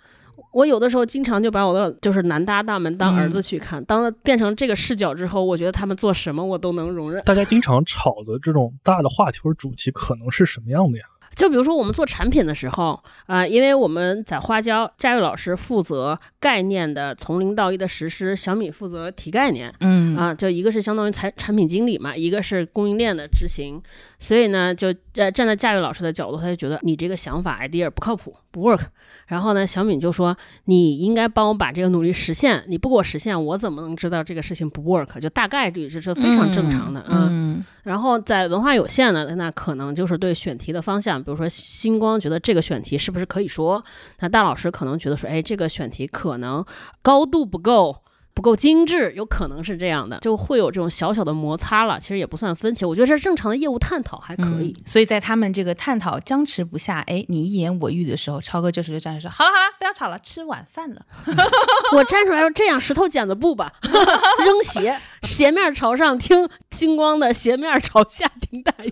[0.54, 7.24] 我有的时候经常就把我的就是男搭档们当儿子去看，当变成这个视角之后，我觉得他们做什么我都能容忍。
[7.24, 11.06] 大家经常吵的这种大的话题或者主题，可能是什么样的呀？
[11.36, 20.16] 就比如说我们做产品的时候，啊、因为我们在花椒，佳玉老师负责概念的从零到一的实施，小米负责提概念，嗯。
[20.16, 23.82] 啊，就一个是相当于产产品经理嘛，一个是供应链的执行，
[24.20, 28.82] 所以呢，就呃站在佳玉老师的角度，他就觉得你这个想法 idea 不靠谱，不 work。
[29.28, 30.36] 然后呢，小敏就说
[30.66, 35.20] 你应该帮我把这个努力实现，你不给我实现，我怎么能知道这个事情不 work？
[35.20, 43.84] 就大概率这是非常正常的，嗯嗯然后在文化有限呢，那可能就是对选题的方向，比如说星光觉得这个选题是不是可以说，
[44.20, 46.64] 那大老师可能觉得说，哎，这个选题可能
[47.02, 47.96] 高度不够。
[48.34, 52.00] 不够精致，有可能是这样的，就会有这种小小的摩擦了。
[52.00, 54.70] 其实也不算分歧，我觉得这是正常的业务探讨，还可以。
[54.70, 61.06] 嗯所以在他们这个探讨僵持不下，哎，你一言我语的时候，超哥这时候就站出来说：“好了好了，不要吵了，吃晚饭了。
[61.96, 68.92] 我站出来说这样，石头剪子布吧，扔鞋，鞋面朝上听星光的，鞋面朝下听大雁。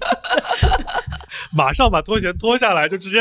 [1.53, 3.19] 马上把拖鞋脱下来，就直接，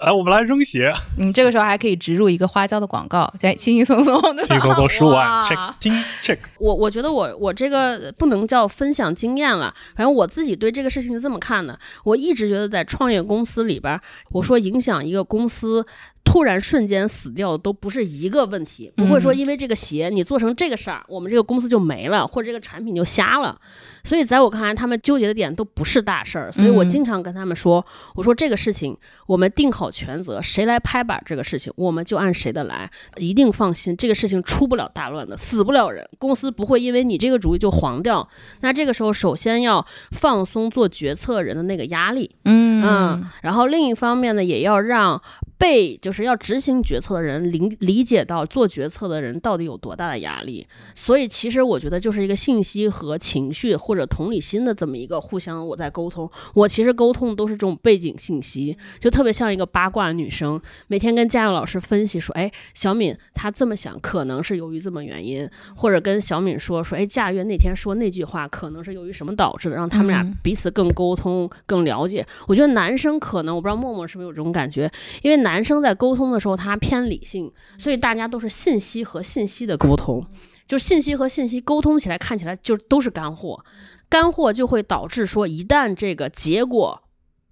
[0.00, 5.74] 来，我们来扔鞋，”你，这个时候还可以植入一个花椒的广告，再轻轻松松的，轻松松十五万，check
[6.22, 6.38] check。
[6.58, 11.78] 我我觉得我我这个不能叫分享经验了，反正我自己对这个事情是这么看的。
[12.04, 15.84] 我一直觉得在创业公司里边儿，我说影响一个公司
[16.28, 23.58] 突然瞬间死掉的都不是一个问题，不会说因为这个鞋你做成这个事儿，我们这个公司就没了，或者这个产品就瞎了。
[24.04, 28.94] 所以在我看来，他们纠结的点都不是大事儿，所以我嗯经常跟他们说，我说这个事情
[29.26, 38.28] 我们定好权责，谁来拍板这个事情，我们就按谁的来，一定放心，这个事情出不了大乱的，死不了人，公司不会因为你这个主意就黄掉。
[38.60, 45.20] 那这个时候，首先要放松做决策人的那个压力，嗯嗯，然后另一方面呢，也要让
[45.58, 50.66] 被就是要执行决策的人理理解到做决策的人到底有多大的压力。
[50.94, 56.30] 所以其实我觉得就是一个信息和情绪或者同理心的这么一个互相我在沟通。
[56.54, 72.24] 我其实沟通都是这种背景信息，就特别像一个八卦女生，每天跟佳佑老师分析说，哎，小敏她这么想可能是由于这么原因，或者跟小敏说说，哎，佳悦那天说那句话可能是由于什么导致的，让他们俩嗯彼此更沟通、更了解。
[72.46, 74.90] 我觉得男生可能我不知道默默是不是有这种感觉，
[75.22, 80.26] 因为男生在沟通的时候他偏理性，所以大家都是信息和信息的沟通，
[80.66, 83.64] 就是信息和信息沟通起来看起来就都是干货，
[84.08, 87.02] 干货就会导致说一旦这个结果。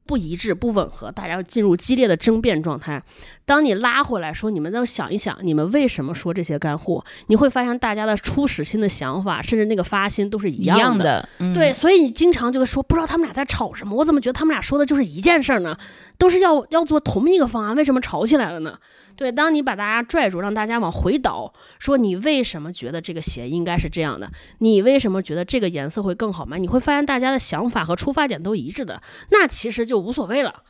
[0.07, 3.03] 不一致、不吻合，大家要进入激烈的争辩状态。
[3.45, 7.05] 当你拉回来说，你们要想一想，你们为什么说这些干货？
[7.29, 15.77] 你会发现大家的初始心的想法，甚至那个发心都是一一样样的，嗯对，所以你经常就会说，不知道他们俩在吵什么，我怎么觉得他们俩说的就是一件事儿呢？
[16.19, 18.77] 都是要要做同一个方案，为什么吵起来了呢？
[19.15, 24.29] 对，当你把大家拽住，让大家往回倒，说你为什么觉得这个鞋应该是这样的？
[24.59, 26.59] 你为什么觉得这个颜色会更好卖？
[26.59, 30.63] 你会发现大家的想法和出发点都一致的，那其实就无所谓了。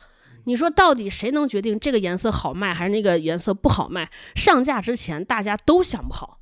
[0.45, 4.09] 你说到底谁能决定这个颜色好卖还是那个颜色不好卖？
[4.35, 6.39] 上架之前大家都想不好。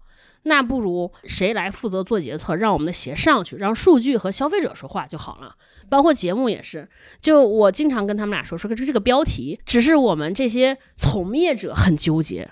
[0.48, 5.56] 那不如谁来负责做决策，让我们的鞋上去，让数据和消费者说话就好了。
[5.90, 6.88] 包括节目也是，
[7.20, 12.48] 就我经常跟他们俩说，说这这个标题，只是我们这些从业者很纠结，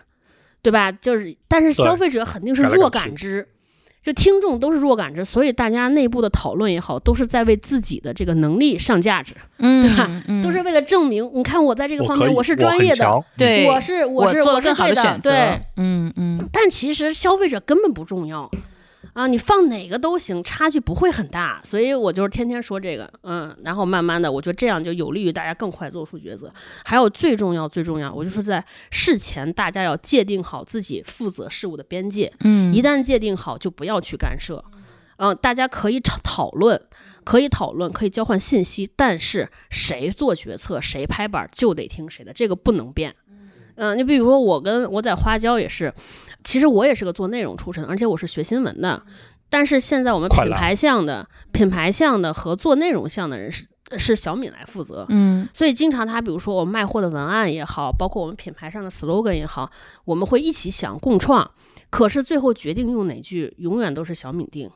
[0.64, 0.92] 对吧？
[0.92, 3.48] 就是，但是消费者肯定是弱感知，
[4.04, 16.50] 就听众都是弱感知，所以大家内部的讨论也好，都是在为自己的这个能力上价值，嗯，对吧嗯都是为了证明，你看我在这个方面我是专业的，对，我是我是我是做了更好对的选择，对，嗯嗯。
[16.52, 18.52] 但其实消费者根本不重要
[19.14, 21.62] 啊，你放哪个都行，差距不会很大。
[21.64, 26.52] 所以我就是天天说这个，嗯，然后慢慢的，我觉得这样就有利于大家更快做出抉择。
[26.84, 34.64] 还有最重要最重要，我就说在事前大家要界定好自己负责事务的边界，嗯，一旦界定好，就不要去干涉。
[35.18, 36.82] 嗯，大家可以讨讨论，
[37.24, 43.16] 可以讨论，可以交换信息，但是谁做决策，谁拍板就得听谁的，这个不能变。
[43.76, 45.94] 嗯，你比如说我跟我在花椒也是，
[46.44, 49.02] 其实我也是个做内容出身，而且我是学新闻的。
[49.50, 55.06] 但是现在我们品牌项的、品牌项的和做内容项的人是是小敏来负责。
[55.10, 59.70] 嗯所以经常他比如说我们卖货的文案也好，包括我们品牌上的 slogan 也好，
[60.06, 61.52] 我们会一起想共创。
[61.90, 64.70] 可是最后决定用哪句，永远都是小敏定。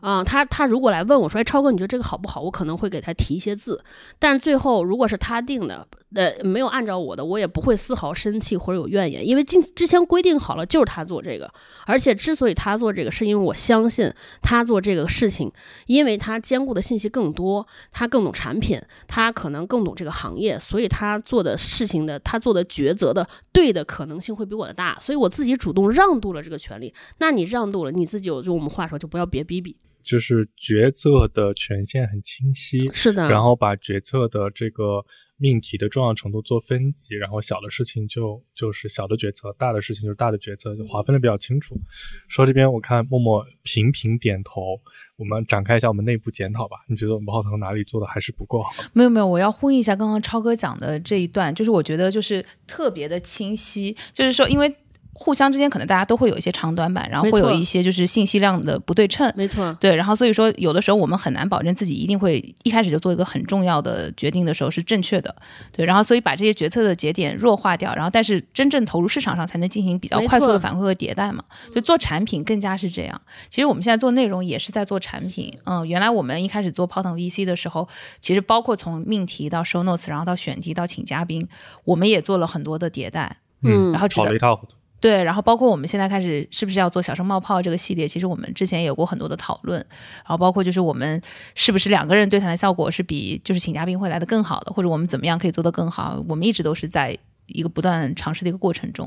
[0.00, 2.40] 啊、他他如果来问我说，哎，超哥，你觉得这个好不好？
[2.40, 3.82] 我可能会给他提一些字，
[4.18, 11.52] 但最后如果是他定的，呃，没有按照我的，我也不会丝毫生气或者有怨言，因为今之前规定好了就是他做这个，
[11.84, 15.52] 而且之所以他做这个，是因为我相信他做这个事情，
[15.86, 26.94] 因为他兼顾的信息更多，他更懂产品，他可能更懂这个行业，所以他做的事情的，他做的抉择的对的可能性会比我的大，所以我自己主动让渡了这个权利。
[27.18, 29.76] 那你让渡了，你自己有就我们话说就不要别逼逼。
[30.02, 35.04] 就是决策的权限很清晰，是的，然后把决策的这个
[35.38, 41.80] 命题的重要程度做分级，然后小的事情就就是小的决策，大的事情就是大的决策，就划分的比较清楚。
[42.28, 44.80] 说这边我看默默频频点头，
[45.16, 46.76] 我们展开一下我们内部检讨吧。
[46.88, 48.70] 你觉得我们浩腾哪里做的还是不够好？
[48.92, 54.74] 没有没有，我要呼应一下刚刚超哥讲的这一段，就是我觉得就是特别的清晰，就是说因为。
[55.20, 65.34] 互相之间可能大家都会有一些长短板，然后会有一些就是信息量的不对称，没错，对，然后所以说有的时候我们很难保证自己一定会一开始就做一个很重要的决定的时候是正确的，
[65.72, 71.42] 对，然后所以把这些决策的节点弱化掉，然后但是真正投入市场上才能进行比较快速的反馈和迭代嘛，
[71.74, 73.20] 就做产品更加是这样。
[73.50, 77.88] 其实我们现在做内容也是在做产品，嗯，原来我们一开始做跑腾 VC 的时候，
[78.20, 81.48] 其实包括从命题到 show notes，然后到选题到请嘉宾，
[81.84, 84.76] 我们也做了很多的迭代，嗯然后直到跑了一塌糊涂。
[85.00, 89.78] 对，然后包括我们现在开始是不是要做小声冒泡这个系列，其实我们之前也有过很多的讨论，
[90.16, 91.20] 然后包括就是我们
[91.54, 99.06] 是不是两个人对谈的效果是比就是请嘉宾会来的更好的，或者我们怎么样可以做得更好，我们一直都是在一个不断尝试的一个过程中。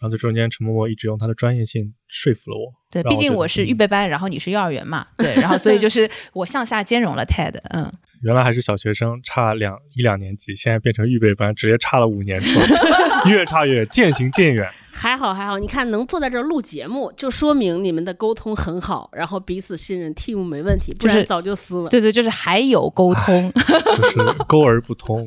[0.00, 2.72] 然后在中间，陈默默一直用他的专业性说服了我。
[2.90, 12.66] 对，毕竟我是预嗯备班，然后你是幼儿园嘛，对，然后所以就 是我向下兼容了 TED，嗯，原来还是小学生，差两一两年级，现在变成预备班，直接差了五年出来，
[13.30, 14.68] 越差越远，渐行渐远。
[14.98, 21.88] 还好还好，你看能坐在这儿录节目，就说明你们的沟通很好，然后彼此信任，team 没问题，不是然早就撕了。
[21.88, 24.16] 对对，就是还有沟通，就是
[24.48, 25.24] 沟而不通，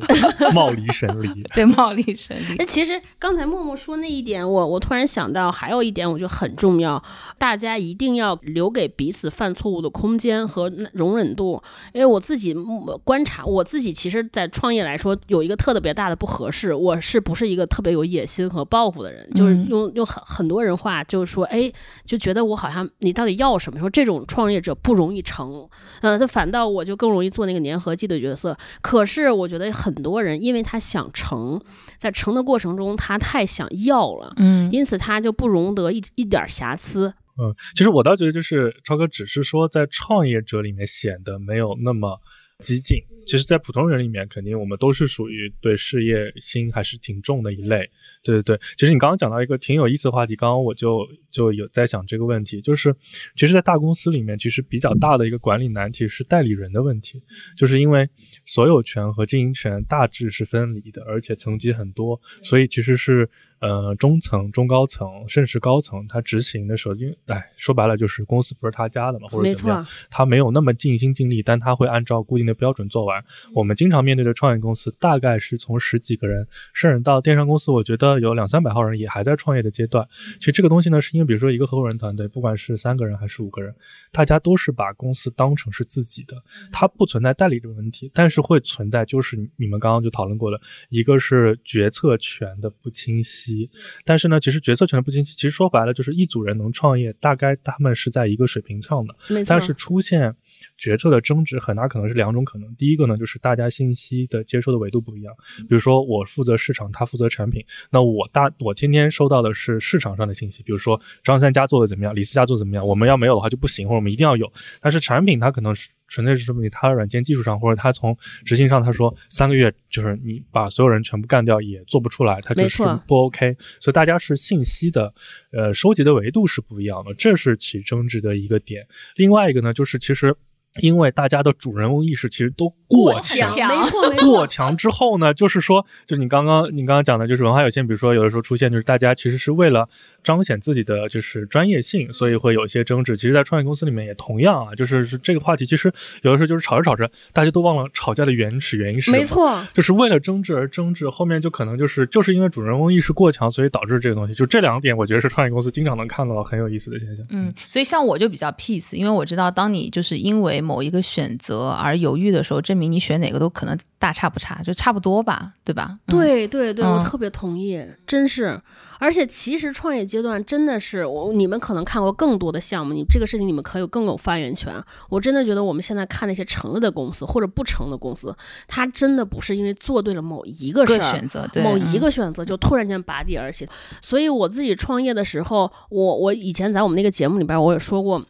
[0.53, 1.41] 貌离神离。
[1.55, 7.01] 对，貌离神离那，，其实刚才默默说那一点，我我突然想到，还有一点我觉得很重要，
[7.37, 11.63] 大家一定要留给彼此犯错误的空间和容忍度。
[11.93, 19.29] 因为我自己嗯观察，我自己其实，在创业来说有一个特别大的不合适，我是不是一个特别有野心和抱负的人？
[19.33, 21.71] 就是嗯用用很很多人话，就是说，哎，
[22.05, 23.79] 就觉得我好像你到底要什么？
[23.79, 25.67] 说这种创业者不容易成，
[26.01, 28.57] 呃，他反倒我就更容易做那个粘合剂的角色。
[28.81, 31.61] 可是我觉得很多人因为他想成，
[31.97, 37.13] 在成的过程中他太想要了，嗯因此他就不容得一一点瑕疵。
[37.41, 42.19] 嗯，其实我倒觉得，就是超哥只是说在创业者里面显得没有那么
[42.59, 42.99] 激进。
[43.25, 47.89] 其实，在普通人里面，肯定我们都是属于对事业心还是挺重的一类。
[48.23, 52.95] 对对对，其实你刚刚讲到一个挺有意思的话题，刚刚我就就有在想这个问题，就是
[53.35, 57.21] 其实，在大公司里面，其实比较大的一个管理难题是代理人的问题，
[57.55, 58.09] 就是因为
[58.45, 63.29] 所有权和经营权大致是分离的，而且层级很多，所以其实是
[63.59, 73.10] 呃中层、中高层甚至高层，他执行的时候，因为哎说白了就是公司不是他家的嘛，或者怎么样错，，他没有那么尽心尽力，但他会按照固定的标准做完。
[73.53, 80.07] 我们经常面对的创业公司，大概是从十几个人，甚至到电商公司，我觉得有两三百号人也还在创业的阶段。
[80.39, 83.73] 其实这个东西呢，是因为比如说一个合伙人团队，不管是三个人还是五个人，
[84.11, 86.35] 大家都是把公司当成是自己的，
[86.71, 93.69] 它不存在代理的问题，但是会存在就是你们刚刚就讨论过的，一个是决策权的不清晰，
[94.05, 99.15] 但是呢，其实决策权的不清晰，其实说白了就是一组人能创业，大概他们是在一个水平上的。
[99.47, 100.35] 但是出现
[100.77, 102.73] 决策的争执，很大可能是两种可能。
[102.75, 105.33] 第一个呢，就是大家信息的接收的维度不一样。
[105.59, 114.51] 比如说，我负责市场，他负责产品，那我大我天天收到的是市场上的信息，比如说张三家做的怎么样，李四家做的怎么样，我们要没有的话就不行，或者我们一定要有。
[114.79, 123.55] 但是产品它可能是纯粹是说明它软件技术上，或者它从执行上，他说三个月就是你把所有人全部干掉也做不出来，它就是不 OK。
[123.79, 125.13] 所以大家是信息的
[125.53, 128.85] 呃收集的维度是不一样的，这是起争执的一个点。
[129.15, 130.35] 另外一个呢，就是其实
[130.79, 133.47] 因为大家的主人翁意识其实都过强。
[133.47, 137.85] 强没错没错，过强之后呢，就是说，就是你刚刚你刚刚讲的，就是文化有限。
[137.85, 139.87] 比如说，有的时候出现，就是大家其实是为了
[140.23, 143.15] 彰显自己的就是专业性，所以会有一些争执。
[143.17, 149.17] 其实，在创业公司里面也同样啊，就是是这个话题，其实有的时候就是吵着吵着，大家都忘了吵架的原始原因是什么。
[149.17, 154.33] 没，错，就是为了争执而争执，后面就可能就是就是因为主人翁意识过强，所以导致这个东西。
[154.33, 157.25] 就这两点，我觉得是创业公司经常能看到很有意思的现象。
[157.29, 165.97] 嗯，所以像我就比较 peace，因为我知道，当你就是因为某一个选择而犹豫的时候，证明你选哪个都可能大差不差，就差不多吧，对吧？
[166.07, 168.59] 嗯，对对对，我嗯特别同意，真是。
[169.01, 174.71] 而且其实创业阶段真的是我，你们可能看过更多的项目，你这个事情你们可有更有发言权。
[175.09, 178.35] 我真的觉得我们现在看那些成了的公司或者不成的公司，
[178.67, 181.11] 它真的不是因为做对了某一个事儿。
[181.11, 183.67] 选择，对某一嗯个选择就突然间拔地而起，
[184.03, 188.23] 所以我自己创业的时候，我我以前在我们那个节目里边我也说过，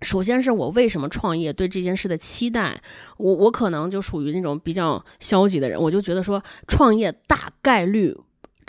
[0.00, 2.82] 首先是我为什么创业对这件事的期待，
[3.18, 8.16] 我我可能就属于那种比较消极的人，我就觉得说创业大概率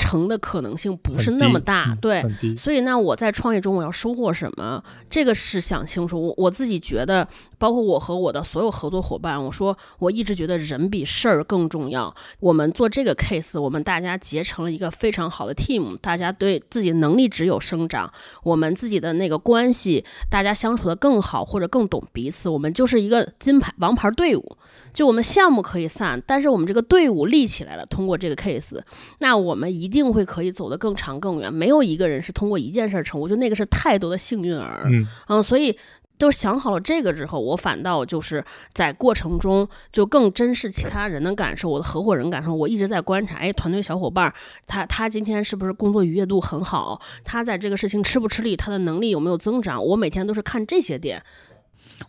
[0.03, 2.21] 成的可能性不是那么大，嗯对，
[2.57, 6.21] 所以那，我在创业中我要收获什么，这个是想清楚。
[6.21, 7.25] 我我自己觉得，
[7.57, 12.13] 包括我和我的所有合作伙伴，我说我一直觉得人比事儿更重要。
[12.41, 18.11] 我们做这个 case，我们大家结成了一个非常好的 team，大家对自己能力只有生长，
[18.43, 24.57] 我们自己的那个关系，大家相处的更好或者更懂彼此，我们就是一个金牌王牌队伍。
[24.91, 28.79] 就我们项目可以散，但是我们这个队伍立起来了，通过这个 case，
[29.19, 31.53] 那我们一定会可以走得更长更远。
[31.53, 34.81] 没有一个人是通过一件事儿成，我觉得那个是太多的幸运儿。
[34.87, 35.77] 嗯，嗯，所以
[36.17, 42.53] 都想好了这个之后，我反倒就是在过程中就更珍视其他人的感受，我的合伙人感受。
[42.53, 44.33] 我一直在观察，哎，团队小伙伴儿
[44.67, 46.99] 他他今天是不是工作愉悦度很好？
[47.23, 48.55] 他在这个事情吃不吃力？
[48.55, 49.83] 他的能力有没有增长？
[49.83, 51.23] 我每天都是看这些点。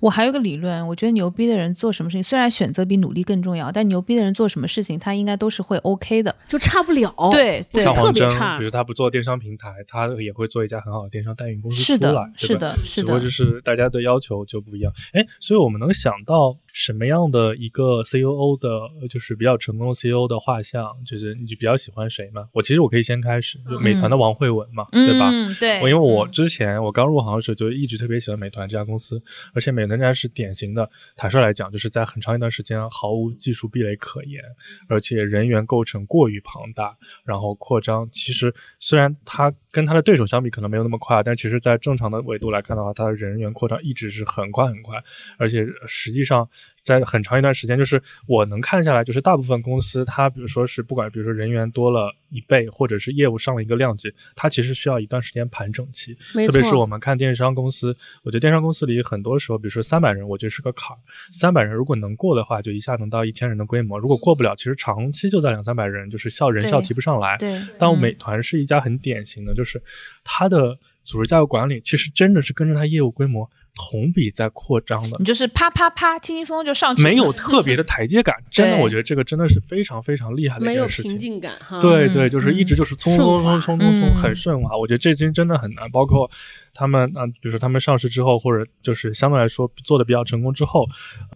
[0.01, 6.34] 我还有个理论，我觉得牛逼的人做什么事情，虽然选择比努力更重要，但牛逼的人做什么事情，他应该都是会 OK 的。
[6.49, 13.28] 就差不了，对对像，特别差比如他不做电商平台，他也会做一家很好的电商代运公司出来的，，是的，是的只不过就。
[13.34, 14.92] 是大家的要求就不一样。
[15.12, 18.68] 哎，所以我们能想到什么样的一个 COO 的，
[19.00, 22.48] 呃就是比较成功的 COO 的画像，就是你比较喜欢谁吗？
[22.52, 25.30] 我其实我可以先开始，就美团的王慧文嘛，对吧？
[25.32, 25.80] 嗯，对。
[25.80, 29.22] 我因为我嗯之前我刚入行的时候就一直特别喜欢美团这家公司，
[29.54, 34.42] 而且美团这家是典型的，坦率来讲，就是在很长一段时间毫无技术壁垒可言，
[34.88, 38.08] 而且人员构成过于庞大，然后扩张。
[38.10, 45.00] 其实虽然它跟它的对手相比可能没有那么快，但其实在正常的维度来看的话，它的人员扩张一直是很快很快，
[45.38, 46.48] 而且实际上。
[46.82, 56.14] 在很长一段时间，就是我能看下来，就是大部分公司，它比如说是不管，比如说人员多了一倍，或者是业务上了一个量级，它其实需要一段时间盘整期。
[56.34, 61.00] 没特别是我们看电商公司，我觉得电商公司里很多时候，比如说三百人，我觉得是个坎儿。
[61.32, 67.38] 三百人如果能过的话，就一下能到一千人的规模；如果过不了，其实长期就在两三百人，就是效人效提不上来。
[67.38, 69.82] 对，但嗯美团是一家很典型的，就是
[70.22, 75.24] 它的组织架构管理其实真的是跟着它业务规模同比在扩张的你。
[75.24, 81.10] 就是啪啪啪，轻轻松松就上去，没有特别的台阶感，真的，我觉得这个真的是非常非常厉害的一没有件事情。
[81.12, 81.80] 平静感哈。
[81.80, 84.76] 对对，嗯就是一直就是冲冲冲冲冲冲，嗯很顺滑。
[84.76, 85.90] 我觉得这真真的很难。
[85.90, 86.30] 包括
[86.74, 90.86] 他们啊，比如说他们上市之后，或者就是相对来说做的比较成功之后，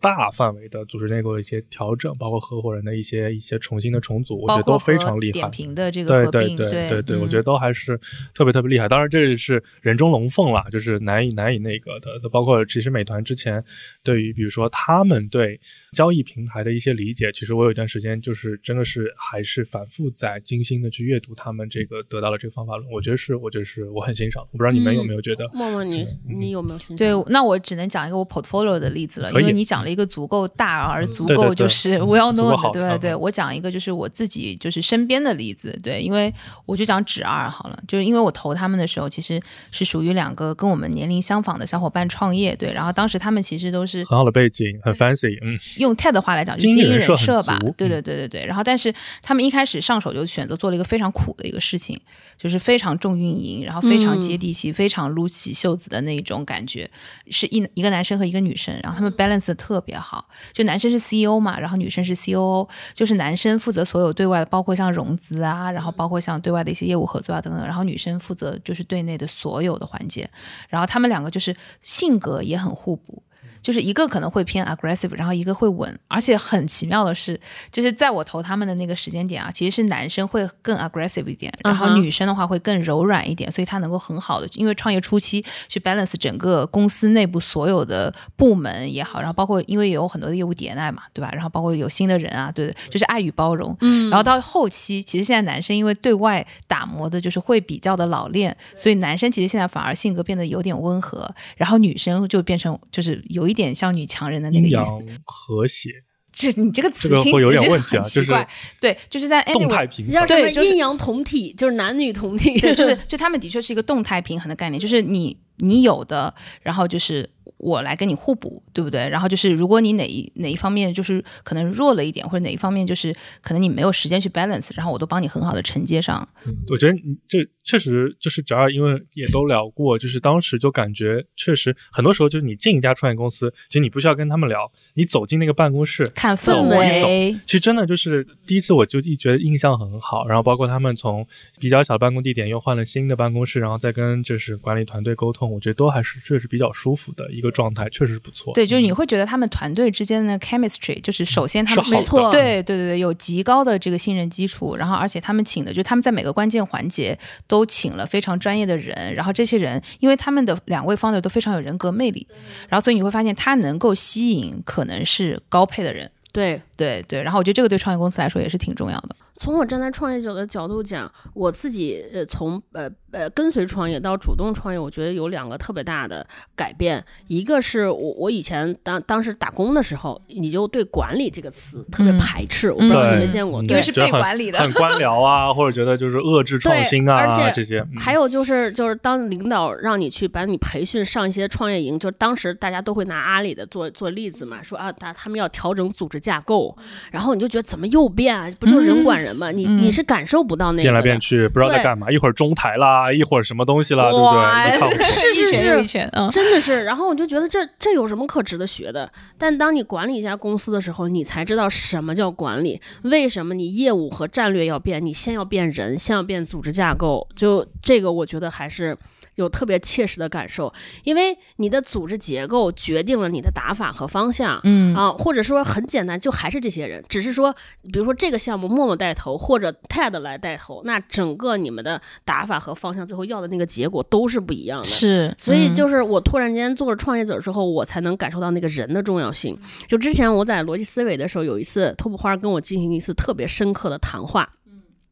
[0.01, 5.49] 大范围的组织内部的一些调整，包括合伙人的一些一些重新的重组，我觉得都非常厉害。
[5.49, 7.99] 评的这个对对对对对，我觉嗯得都还是
[8.34, 8.89] 特别特别厉害。
[8.89, 12.28] 当然，这是人中龙凤啦，就是难以难以那个的。
[12.28, 13.64] 包括其实美团之前
[14.03, 15.59] 对于比如说他们对
[15.93, 22.91] 交易平台的一些理解，其实我有一段时间就是真的是还是反复在精心的去阅读他们这个得到了这个方法论。
[22.91, 24.43] 我觉得是，我觉得是我很欣赏。
[24.53, 25.49] 我不知道你们有没有觉得？
[25.53, 26.97] 默默你嗯你有没有欣赏？
[26.97, 36.32] 对，那我只能讲一个我 portfolio 的例子了，因为你讲了一个足够大而足够就是嗯 well 足够 known 好的，对对我讲一个就是我自己就是身边的例子，对，因为
[36.66, 48.47] 我就讲指二好了，就是因为我投他们的时候其实是属于两个跟我们年龄相仿的小伙伴创业，对，然后当时他们其实都是很好的背景，很 fancy，嗯，用 TED 的话来讲，就经是经营营人设吧，对嗯对对对对。
[48.47, 51.99] 然后，但是他们一开始上手就选择做了一个非常苦的一个事情，
[52.37, 56.91] 就是非常重运营，然后非常接地气，非常撸起袖子的那种感觉，
[57.31, 70.29] 是一一个男生和一个女生，然后他们 balance 的特别好，就男生是 CEO 嘛，然后女生是 COO，就是男生负责所有对外的，包括像融资啊，然后包括像对外的一些业务合作啊等等，然后女生负责就是对内的所有的环节，
[70.68, 73.22] 然后他们两个就是性格也很互补。
[73.69, 77.39] 就是一个可能会偏 aggressive，然后一个会稳，而且很奇妙的是，
[77.71, 91.31] 就是在我投他们的那个时间点啊，其实是男生会更 aggressive 一点，然后女生的话会更柔软一点，所以他能够很好的，因为创业初期去 balance 整个公司内部所有的部门也好，然后包括因为有很多的业务迭代嘛，对吧？
[91.35, 93.77] 然后包括有新的人啊，对对，就是爱与包容。
[93.83, 105.21] 嗯然后到后期，其实现在男生因为对外打磨的就是会比较的老练，所以男生其实现在反而性格变得有点温和，然后女生就变成就是有一点像女强人的那个阴阳意思。
[105.25, 105.91] 和谐，
[106.33, 108.49] 这你这个词这个会有听起来就点问题啊就是很奇怪。
[108.81, 110.27] 对，就是在动态平衡。
[110.27, 116.33] 对阴阳同体，就是男女同体， 对，就是就他们的确是一个动态平衡的概念，就是你你有的，
[116.63, 117.29] 然后就是
[117.59, 119.09] 我来跟你互补，对不对？
[119.09, 126.27] 然后就是如果你哪一哪一方面就是可能弱了一点，或者哪一方面就是可能你没有时间去 balance，然后我都帮你很好的承接上。
[126.69, 136.05] 我觉得你这确实就是只要因为也都聊过，就是当时就感觉确实很多时候就是你进一家创业公司，其实你不需要跟他们聊，你走进那个办公室。
[136.15, 141.27] 看氛围，其实真的就是第一次，我就一觉得印象很好，然后包括他们从
[141.59, 148.53] 比较小的办公地点又换了新的办公室，然后再跟就是管理团队沟通，我觉得都还是确实比较舒服的一个状态，确实不错。
[148.55, 162.27] 对，就是你会觉得他们团队之间的 chemistry，就是首先他们是好没错对对对对，有极高的这个信任基础，然后而且他们请的就他们在每个关键环节都请了非常专业的人，然后这些人因为他们的两位 founder 都非常有人格魅力，
[162.69, 166.61] 然后所以你会发现他能够吸引可能是高配的人，对。
[166.77, 169.17] 对对，然后我觉得这个对创业公司来说也是挺重要的。
[169.41, 177.05] 从我站在创业者的角度讲，我自己呃从呃呃跟随创业到主动创业，我觉得有两个特别大的改变。
[177.27, 187.81] 一个是我我以前当当时打工的时候，你就对管理这个词特别嗯排斥，我不知道你没见过，因为是被管理的很官僚啊，或者觉得就是遏制创新啊对而且这些。
[187.81, 196.75] 嗯还有就是，就是当领导让你去把你培训上一些创业营，就当时大家都会拿阿里的做做例子嘛，说啊，他他们要调整组织架构，
[197.11, 198.49] 然后你就觉得怎么又变啊？
[198.59, 199.51] 不就是人管人嘛？
[199.51, 205.03] 你嗯你是感受不到那个变来变去，不知道在干嘛，一会儿中台啦，一会儿什么东西啦，对不对？
[205.05, 206.29] 是是是一拳，嗯。
[206.31, 209.11] 真的是，然后我就觉得这这有什么可值得学的？
[209.37, 217.27] 但当你管理一家公司的时候，你才知道什么叫管理，为什么你业务和战略要变，你先要变人，先要变组织架构。
[217.35, 218.97] 就这个，我觉得还是
[219.39, 220.72] 有特别切实的感受，
[221.05, 224.61] 因为你的组织结构决定了你的打法和方向。
[224.64, 227.55] 嗯啊，或者说很简单，就还是这些人，只是说，
[227.93, 234.84] 比如说这个项目默默带头，或者 TED 来带头，那整个你们的打法和方向，最后要的那个结果都是不一样的。
[234.84, 239.57] 是，所以嗯就是我突然间做了创业者之后，我才能感受到那个人的重要性。
[239.86, 244.49] 就之前我在逻辑思维的时候，有一次托普花跟我进行一次特别深刻的谈话。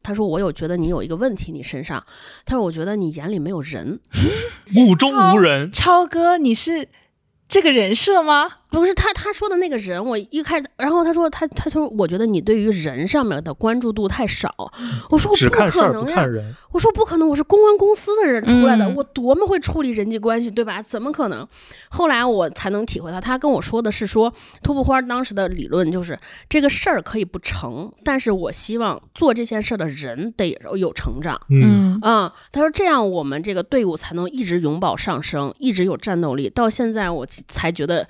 [0.07, 2.01] 他说：“我有觉得你有一个问题，你身上。
[2.45, 3.99] 他说我觉得你眼里没有人，
[4.71, 5.69] 目中无人。
[5.69, 6.87] 超哥，你是
[7.45, 8.49] 这个人设吗？
[8.69, 10.03] 不是他他说的那个人。
[10.03, 14.53] 我一开始，然后他说他他说我觉得你对于人上面的关注度太少。
[15.09, 16.27] 我说我不可能呀，
[16.71, 20.81] 我说不可能，我是公关公司的人出来的，嗯我多么会处理人际关系，对吧？
[20.81, 21.47] 怎么可能？
[21.89, 26.17] 后来我才能体会到，他跟我说的是说，托布花当时的理论就是
[26.49, 31.39] 这个事儿可以不成，但是我希望做这件事儿的人得有成长。
[31.49, 36.49] 嗯，嗯，他说这样我们这个队伍才能一直永葆上升，一直有战斗力。
[36.49, 38.07] 到现在我才觉得，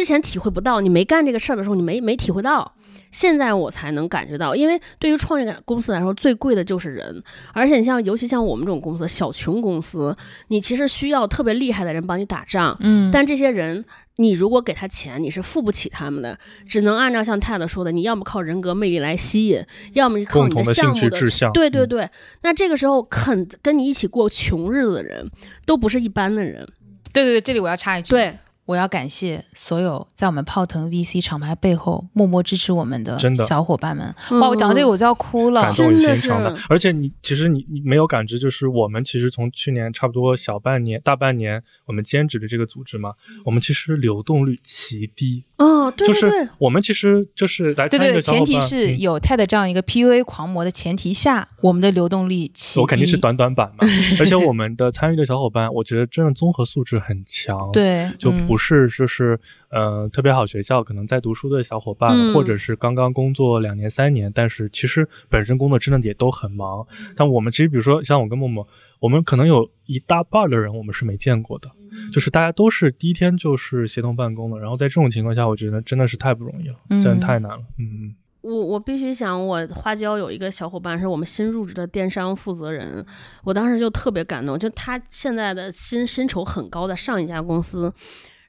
[0.00, 2.74] 之前体会不到，你没干这个事儿的时候，你没没体会到。
[3.10, 7.22] 现在我才能感觉到，因为对于创业公司来说，最贵的就是人，
[7.52, 10.16] 而且你像，尤其像我们这种公司，小穷公司，
[10.48, 13.84] 你其实需要特别厉害的人帮你打仗，嗯，但这些人，
[14.16, 21.50] 你如果给他钱，你是付不起他们的，只能按照像泰德说的，你要么靠人格魅力来吸引，要么靠你的项目的兴趣志向。
[21.50, 22.08] 嗯对对对，
[22.40, 25.28] 那这个时候肯跟你一起过穷日子的人，
[25.66, 26.66] 都不是一般的人。
[27.12, 28.38] 对对对，这里我要插一句，对，
[28.70, 34.14] 我要感谢所有在我们泡腾 VC 厂牌背后默默支持我们的小伙伴们。
[34.40, 35.62] 哇，我讲到这个我就要哭了。
[35.62, 35.72] 感。
[35.72, 36.64] 动你真的心肠的是。
[36.68, 43.14] 而且你其实你你没有感知，就是我们其实从去年差不多小半年、大半年，我们兼职的这个组织嘛，
[43.44, 46.44] 我们其实流动率极低，哦，对就是对。
[46.44, 49.00] 对，我们其实就是来对对对，参与的小伙伴，前提是嗯。
[49.00, 52.52] 有 TED 这样一个 PUA 狂魔的前提下，我们的流动力。
[52.76, 53.88] 我肯定是短短板嘛，
[54.20, 58.46] 而且我们的参与的小伙伴，我觉得真的综合素质很强，， 对，就嗯。
[58.46, 59.40] 不是就是
[59.70, 66.86] 呃特别好学校可能在读书的小伙伴，嗯或者是刚刚工作两年三年，但是其实本身工作真的也都很忙。
[67.16, 68.66] 但我们其实比如说像我跟默默，
[68.98, 71.70] 我们可能有一大半的人我们是没见过的，
[72.12, 78.14] 就是大家都是第一天就是协同办公的，然后在这种情况下，我觉得真的是太不容易了，嗯真的太难了，嗯。
[78.42, 83.04] 我我必须想，我花椒有一个小伙伴是我们新入职的电商负责人，
[83.44, 87.92] 我当时就特别感动，就他现在的薪薪酬很高的上一家公司，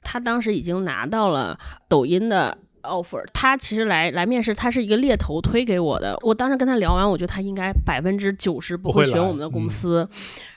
[0.02, 6.16] 他当时已经拿到了抖音的 offer，他其实来来面试，他是一个猎头推给我的。
[6.22, 10.08] 我当时跟他聊完，我觉得他应该百分之九十不会选我们的公司，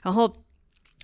[0.01, 0.31] 然后。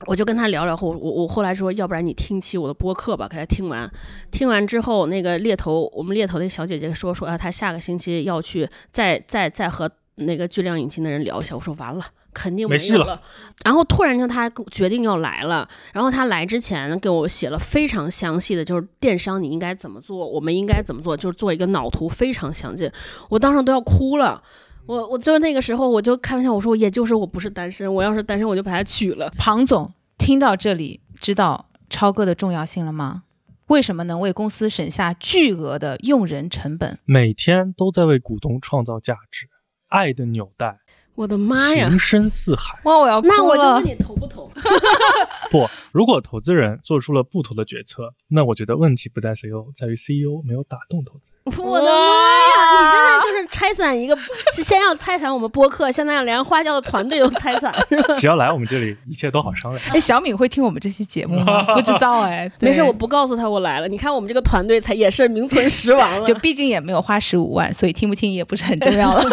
[0.08, 3.88] 我就跟他聊聊后，我我后来说，要不然你听期我的播客吧，给他听完。
[4.32, 11.56] 听完之后，那个猎头，我们猎头那小姐姐说说啊，她下个星期要去再再再和那个巨量引擎的人聊一下。
[11.56, 12.04] 我说完了，
[12.34, 13.22] 肯定没戏了有了。
[13.64, 22.92] 然后突然间他决定要来了，然后他来之前给我写了非常详细的，就是电商你应该怎么做，我们应该怎么做，就是做一个脑图非常详尽。
[23.30, 24.42] 我当时都要哭了。
[24.88, 29.32] 我我就那个时候我就开玩笑，我说也就是我不是单身，我要是单身我就把他娶了。
[29.38, 33.24] 庞总听到这里，知道超哥的重要性了吗？
[33.68, 37.00] 为什么能为公司省下巨额的用人成本？
[37.06, 39.48] 每天都在为股东创造价值，
[39.92, 40.80] 爱的纽带。
[41.16, 41.90] 我的妈呀！
[41.90, 42.80] 情深似海。
[42.84, 44.50] 哇，我要哭那我就问你投不投？
[45.52, 51.58] 不，如果投资人做出了不投的决策，那我觉得问题不在 CEO，在于 CEO 没有打动投资人。
[51.58, 52.82] 我的妈呀！
[52.82, 54.18] 你现在就是拆散一个，
[54.56, 57.74] 是 先要拆散我们播客，现在要连花椒的团队都拆散？
[58.18, 59.84] 只要来我们这里，一切都好商量。
[59.94, 61.64] 哎，小敏会听我们这期节目吗？
[61.74, 63.88] 不知道哎，没事，我不告诉他我来了。
[63.88, 66.26] 你看我们这个团队才也是名存实亡了。
[66.26, 69.24] 就毕竟也没有花十五万，所以听不听也不是很重要了。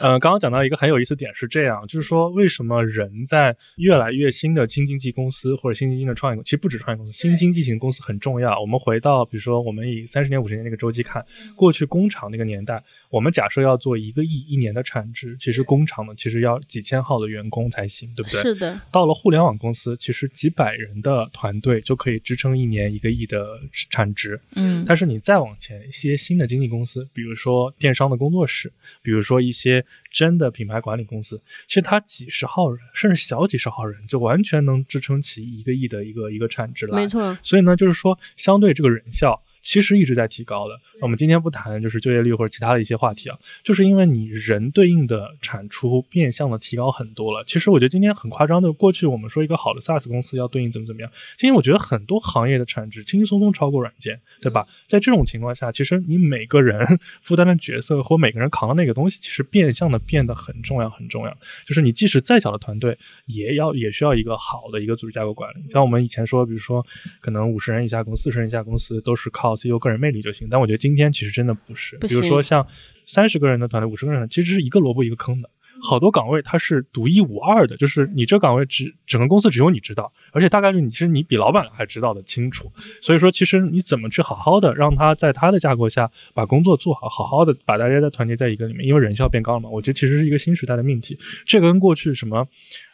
[0.00, 8.58] 呃，刚刚讲到一个很有意思点是这样，就是说为什么人在越来越新的新经济公司或者新经济的创业公司，其实不止创业公司，新经济型公司很重要。
[8.58, 11.22] 我们回到比如说我们以三十年、五十年那个周期看，
[11.54, 18.40] 过去工厂那个年代，我们假设要做一个亿一年的产值，其实工厂呢其实要几千号的员工才行，对不对？
[18.40, 24.40] 是的，到了互联网公司，其实几百人的团队就可以支撑一年一个亿的产值。
[24.54, 36.96] 嗯但是你再往前，一些新的经纪公司，比如说电商的工作室，比如说一些真的品牌管理公司，其实它几十号人，甚至小几十号人，就完全能支撑起一个亿的一个一个产值来。
[36.96, 37.36] 没错。
[37.42, 40.78] 所以呢，就是说，相对这个人效其实一直在提高的。
[41.00, 47.44] 我们今天不谈就是就业率或者其他的一些话题啊，就是因为你人对应的产出变相的提高很多了。
[47.46, 54.66] 其实我觉得今天很夸张的，过去我们说一个好的 SaaS 公司要对应怎么怎么样，今天我觉得很多行业的产值轻轻松松超过软件，对吧？
[54.86, 56.84] 在这种情况下，其实你每个人
[57.22, 61.36] 负担的角色或每个人扛的那个东西，其实变相的变得很重要很重要。
[61.66, 65.70] 就是你即使再小的团队，也要也需要一个好的一个组织架构管理。
[65.70, 66.84] 像我们以前说，比如说
[67.20, 71.96] 可能五十人以下公司、四十人以下公司都是靠 CEO 个人魅力就行，但我觉得今天其实真的不是。
[71.98, 72.66] 不比如说像
[73.06, 75.50] 三十个人的团队、五十个人的，其实是一个萝卜一个坑的。
[75.82, 82.70] 好多岗位它是独一无二的，就是你这岗位只整个公司只有你知道，而且大概率你其实你比老板还知道的清楚。
[83.00, 89.70] 所以说，其实你怎么去好好的让他在他的架构下把工作做好，好好的把大家再团结在一个里面，因为人效变高了嘛。
[89.70, 91.18] 我觉得其实是一个新时代的命题。
[91.46, 92.46] 这个跟过去什么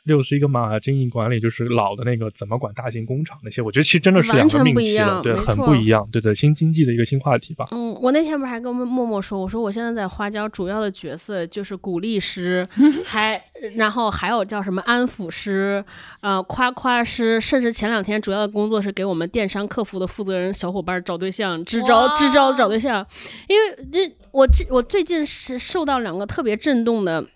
[0.06, 6.08] 六十一个嘛经营管理，就是老的那个怎么管大型工厂那些，我觉得其实真的是两个完全不一命题了，对，很不一样。
[6.10, 7.66] 对对，新经济的一个新话题吧。
[7.72, 12.66] 嗯，我那天不是还跟默默说，我说我现在在花椒主要的角色就是鼓励师，
[13.04, 13.42] 还
[13.74, 15.84] 然后还有叫什么安抚师，
[16.20, 23.04] 呃，夸夸师，甚至前两天主要的工作是给我们电商客服的负责人小伙伴找对象，支招支招找对象，
[23.48, 27.26] 因为这我这我最近是受到两个特别震动的。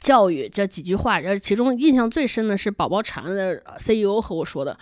[0.00, 4.76] 教育这几句话，然后其中印象最深的是宝宝禅的 CEO 和我说的，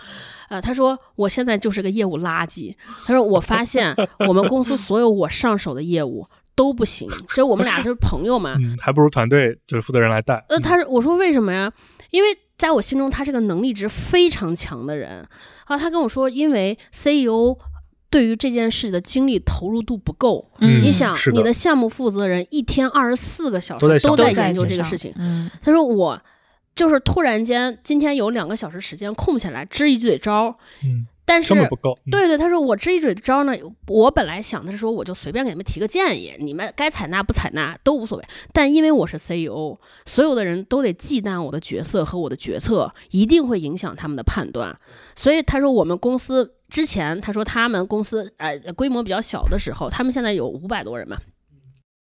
[0.48, 2.74] 呃，他说我现在就是个业务垃圾，
[3.06, 3.94] 他说我发现
[4.28, 10.44] 我们公司所有我上手的业务都不行，这我们俩就是朋友嘛，嗯，还不如团队就是负责人来带。
[10.48, 11.72] 呃，他说我说为什么呀？
[12.10, 15.26] 因为在我心中他是个能力值非常强的人
[15.64, 15.76] 啊。
[15.76, 17.56] 他跟我说，因为 CEO
[18.14, 20.48] 对于这件事的精力投入度不够。
[20.60, 25.12] 嗯你想你的项目负责人一天二十四个小时都在都都在在研究这个事情。
[25.16, 26.16] 嗯他说我
[26.76, 31.98] 就是突然间今天有两个小时时间空下来支一嘴招，嗯，但是不够。
[32.06, 33.52] 嗯，对对，他说我支一嘴招呢，
[33.88, 38.24] 我本来想的是说，我就随便给你们提个建议，你们该采纳不采纳都无所谓。
[38.52, 44.76] 但因为我是 CEO，所有的人都得忌惮我的角色和我的决策，一定会影响他们的判断。
[45.14, 51.16] 所以他说我们公司之前，他说他们公司呃规模比较小的时候，他们现在有五百多人嘛。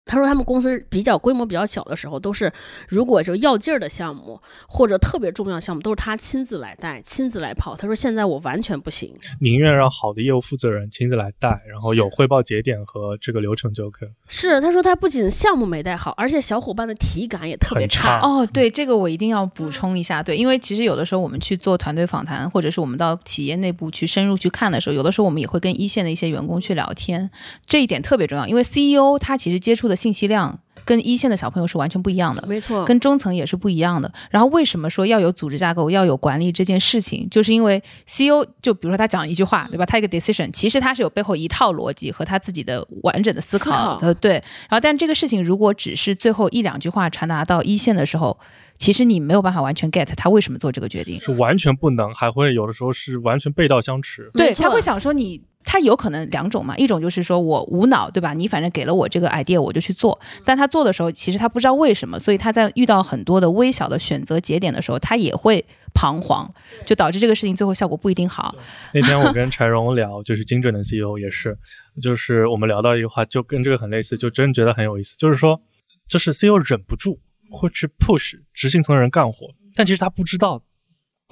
[0.05, 2.53] 他说他们公司比较规模比较小的时候，都是
[2.88, 7.76] 如果就要劲儿的项目或者特别重要的项目，都是他亲自来带、亲自来跑。
[7.76, 9.14] 他说现在我完全不行。
[9.40, 14.09] 宁愿让好的业务负责人亲自来带，然后有汇报节点和这个流程就可以。
[14.28, 27.30] 是，他说他不仅项目没带好，而且小伙伴的体感也特别很差哦，对，这个我一定要补充一下，对，因为其实有的时候我们去做团队访谈，或者是我们到企业内部去深入去看的时候，有的时候我们也会跟一线的一些员工去聊天，
[27.66, 30.59] 这一点特别重要，因为 CEO 他其实接触的信息量。
[30.84, 32.45] 跟一线的小朋友是完全不一样的。
[32.49, 34.12] 没错，跟中层也是不一样的。
[34.30, 39.86] 然后为什么说要有组织架构、要有管理这件事情，就是因为 CEO 就比如说他讲一句话，对吧？
[39.86, 44.32] 他一个 decision，其实他是有背后一套逻辑和他自己的完整的思考的，对。
[44.32, 48.36] 然后，但这个事情如果只是最后一两句话传达到一线的时候，
[48.76, 54.28] 其实你没有办法完全 get 他为什么做这个决定，是完全不能，还会有的时候是完全背道相驰。
[54.34, 55.43] 对他会想说你。
[55.64, 58.32] 他有可能两种嘛，一种就是说我无脑，对吧？
[58.34, 60.18] 你反正给了我这个 idea，我就去做。
[60.44, 66.52] 但他做的时候，其实他不知道为什么，所以他在遇到很多的微小的选择节点的时候，他也会彷徨，
[66.86, 68.54] 就导致这个事情最后效果不一定好。
[68.92, 71.56] 那天我跟柴荣聊，就是精准的 CEO 也是，
[72.02, 75.16] 就是我们聊到一个话，就跟这个很类似，就真觉得很有意思。
[75.16, 75.60] 就是说，
[76.08, 80.62] 就是 CEO 忍不住会去 push 执行层的人干活，但其实他不知道。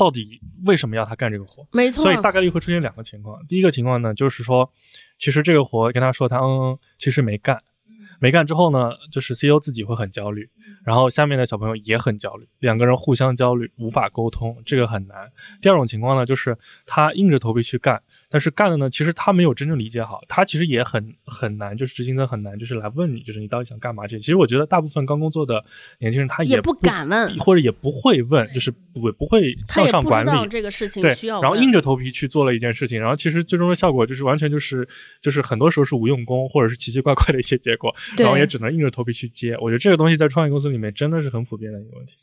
[0.00, 1.68] 到底为什么要他干这个活？
[1.72, 3.38] 没错，所以大概率会出现两个情况。
[3.46, 4.72] 第一个情况呢，就是说，
[5.18, 7.62] 其实这个活跟他说他嗯嗯，其实没干，
[8.18, 10.48] 没干之后呢，就是 CEO 自己会很焦虑，
[10.84, 15.30] 然后下面的小朋友也很焦虑，两个人互相焦虑，无法沟通，这个很难。
[15.60, 18.02] 第二种情况呢，就是他硬着头皮去干。
[18.30, 24.20] 但是干了呢，其实他没有真正理解好，他其实也很很难，就是执行的很难，就是来问你，就是你到底想干嘛这些。
[24.20, 25.64] 其实我觉得大部分刚工作的
[25.98, 31.02] 年轻人他也不敢问，或者也不会问，就是不不会向上管理这个事情。
[31.02, 34.88] 对，需要然后硬着头皮去做了一件事情，然后其实最终的效果就是完全就是
[35.20, 39.56] 就是很多时候是无用功，或者是奇奇怪怪的一些结果，然后也只能硬着头皮去接。
[39.60, 42.14] 我觉得这个东西在创业公司里面真的是很普遍的一个问题。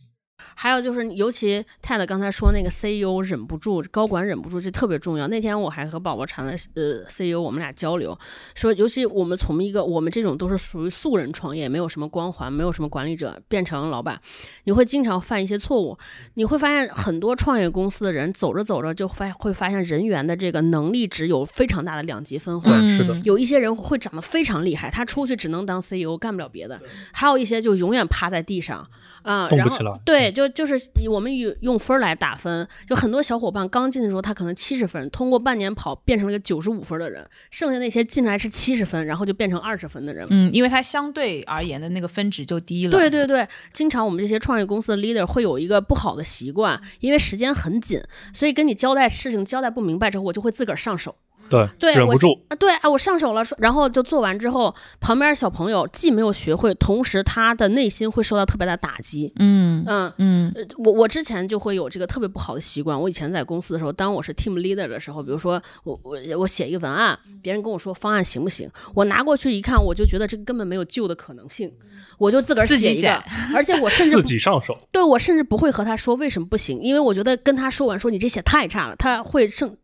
[0.55, 5.27] 还有就是，尤其泰勒刚才说那个 CEO 忍不住，高管忍不住，这特别重要。
[5.27, 8.17] 那天我还和宝宝谈了，呃，CEO 我们俩交流，
[8.55, 14.19] 说，尤其我们从一个我们这种都是属于素人创业，没有什么光环，没有什么管理者，变成老板，
[14.63, 15.97] 你会经常犯一些错误。
[16.35, 22.71] 你会发现很多创业公司的人走着走着就发会发现人员的这个能力值有非常大的两极分化。
[22.88, 26.77] 是的，有一些人会长得非常厉害，他出去只能当 CEO，干不了别的；
[27.13, 28.88] 还有一些就永远趴在地上。
[29.23, 29.99] 啊，动不起来。
[30.05, 30.75] 对，就就是
[31.09, 40.28] 我们用用分来打分，有很多小伙伴刚进的时候他可能七十分，通过半年跑变成了一个九十五分的人，剩下那些进来是七十分，然后就变成二十分的人。
[40.30, 42.91] 嗯，因为他相对而言的那个分值就低了。
[42.91, 48.01] 对对对，经常我们这些创业公司的 leader 会有一个不好的习惯，因为时间很紧，
[48.34, 51.15] 所以跟你交代事情交代不明白之后，我就会自个儿上手。
[51.49, 52.55] 对，忍不住啊！
[52.55, 59.31] 对啊，我上手了，然后就做完之后，旁边小朋友既没有学会，同时他的内心会受到特别大的打击。
[59.37, 62.99] 嗯嗯嗯，我我之前就会有这个特别不好的习惯。
[62.99, 71.71] 我以前在公司的时候，当我是 team leader 的时候，比如说我我我写一个文案，别人跟我说方案行不行，我拿过去一看，我就觉得这个根本没有救的可能性，
[72.17, 73.23] 我就自个儿写一个，
[73.53, 74.77] 而且我甚 至自己上手。
[74.91, 79.75] 对我甚至不会和他说为什么不行，因为我觉得跟他说完说你这写太差了，他会胜。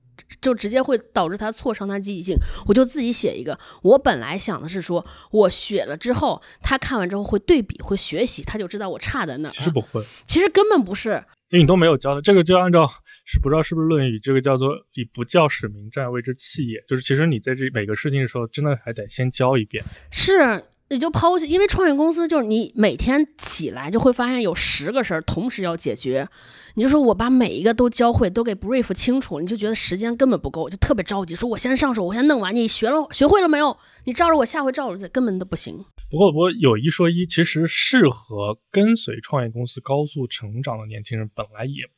[0.41, 2.35] 就直接会导致他挫伤他积极性，
[2.67, 3.57] 我就自己写一个。
[3.81, 9.49] 我本来想的是说，我写了之后，他看完之后会对比，会学习，他就知道我差在哪。
[9.49, 12.21] 其实不会，其实根本不是，因为你都没有教的。
[12.21, 12.89] 这个就按照
[13.25, 16.83] 是不知道是不是《论语》，这个叫做以不教使民战，谓之弃也。
[16.87, 19.83] 就是其实你在这每个事情的时候，真的还得先教一遍。
[20.11, 20.63] 是。
[20.93, 26.27] 你就抛弃，因为创业公司就是你每天起来就会发现有十个事儿同时要解决，
[26.75, 33.75] 你就说我把每一个都教会，都给 brief 清楚，你就觉得时间根本不够，就特别着急，说我先上手，我先弄完，你学了学会了没有？
[34.05, 35.83] 你照着我下回照着去，根本都不行。
[36.11, 41.89] 不过，不过有一说一，其实适合跟随创业公司高速成长的年轻人本来也。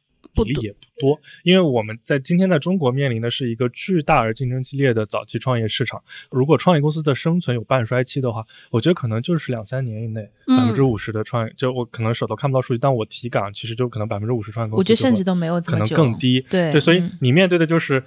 [0.43, 6.01] 比例也不多，因为我们在今天在中国面临的是一个巨大而竞争激烈的早期创业市场。
[6.29, 16.41] 如果创业公司的生存有半衰期的话，我觉得可能就是两三年以内，百分之五十的创业，就我可能手头看不到数据，但我体感其实就可能百分之五十创业公司，我觉得甚至都没有可能更低。
[16.49, 18.03] 对对，所以你面对的就是。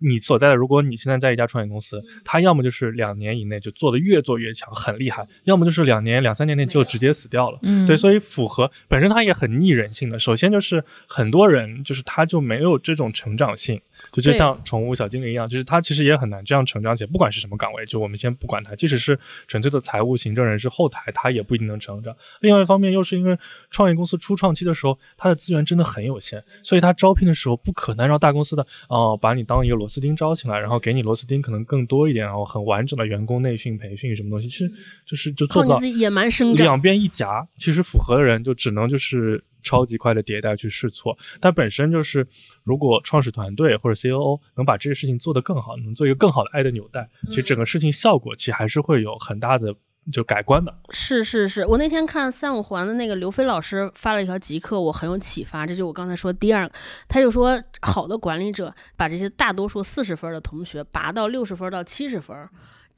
[0.00, 7.58] 你所在的，如果你现在在一家创业公司，它要么就是两年以内就做的越做越强，很厉害；要么就是两年、两三年内就直接死掉了。
[7.62, 10.18] 嗯，对，所以符合本身它也很逆人性的。
[10.18, 13.80] 首先就是很多人就是他就没有这种成长性。
[14.12, 17.10] 就就像宠物小精灵一样，就是它其实也很难这样成长起来。
[17.10, 22.14] 不管是什么岗位，就我们先不管它，即使是纯粹的财务、行政人士、后台，它也不一定能成长。
[22.40, 23.38] 另外一方面，又是因为
[23.70, 34.72] 创业公司初创期的时候，它的资源真的很有限，所以它招聘的时候不可能让大公司的哦把你当一个螺丝钉招进来，然后给你螺丝钉可能更多一点，然后很完整的员工内训、培训什么东西，其实
[35.06, 39.42] 就是就做不到野蛮生长，两边一夹，其实符合的人就只能就是。
[39.68, 42.26] 超级快的迭代去试错，但本身就是，
[42.64, 49.74] 如果创始团队或者 COO 能把这个事情做得更好，能做一个更好的爱的纽带，其实整个事情效果其实还是会有很大的
[50.10, 50.74] 就改观的。
[50.88, 55.66] 是是是，我那天看三五环的那个刘飞老师发了一条极客，我很有启发。
[55.66, 56.74] 这就我刚才说第二个，
[57.06, 62.34] 他就说好的管理者把这些大多数四十分的同学拔到六十分到七十分，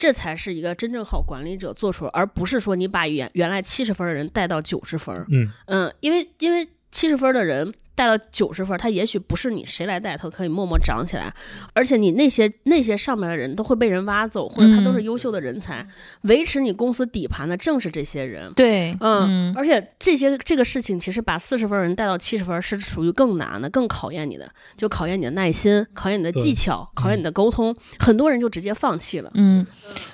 [0.00, 5.14] 这才是一个真正好管理者做出，而不是说你把原原来七十分的人带到九十分。
[5.28, 11.32] 嗯嗯，因为因为七十分的人带到九十分，他也许不是你谁来带，他可以默默长起来。
[11.74, 15.86] 而且你那些那些上面的人都会被人挖走，或者他都是嗯优秀的人才。
[16.22, 18.52] 维持你公司底盘的正是这些人。
[18.54, 27.74] 对，嗯，而且这些这个事情，其实把四十分人带到七十分是属于更难的，更考验你的，就考验你的耐心，考验你的技巧，考验你的沟通。
[27.98, 29.30] 很多人就直接放弃了。
[29.34, 29.66] 嗯，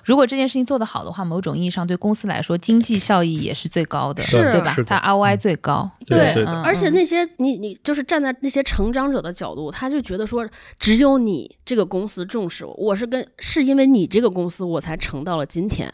[0.04, 5.90] 如果这件事情做得好的话，某种意义上对公司来说，经济效益也是最高的，是对吧它 ROI 最高。
[6.06, 10.46] 对对的嗯而且那些你你就是站在那些成长者的角度，他就觉得说，
[10.78, 15.92] 只有你这个公司重视我，我是跟是因为你这个公司我才成到了今天。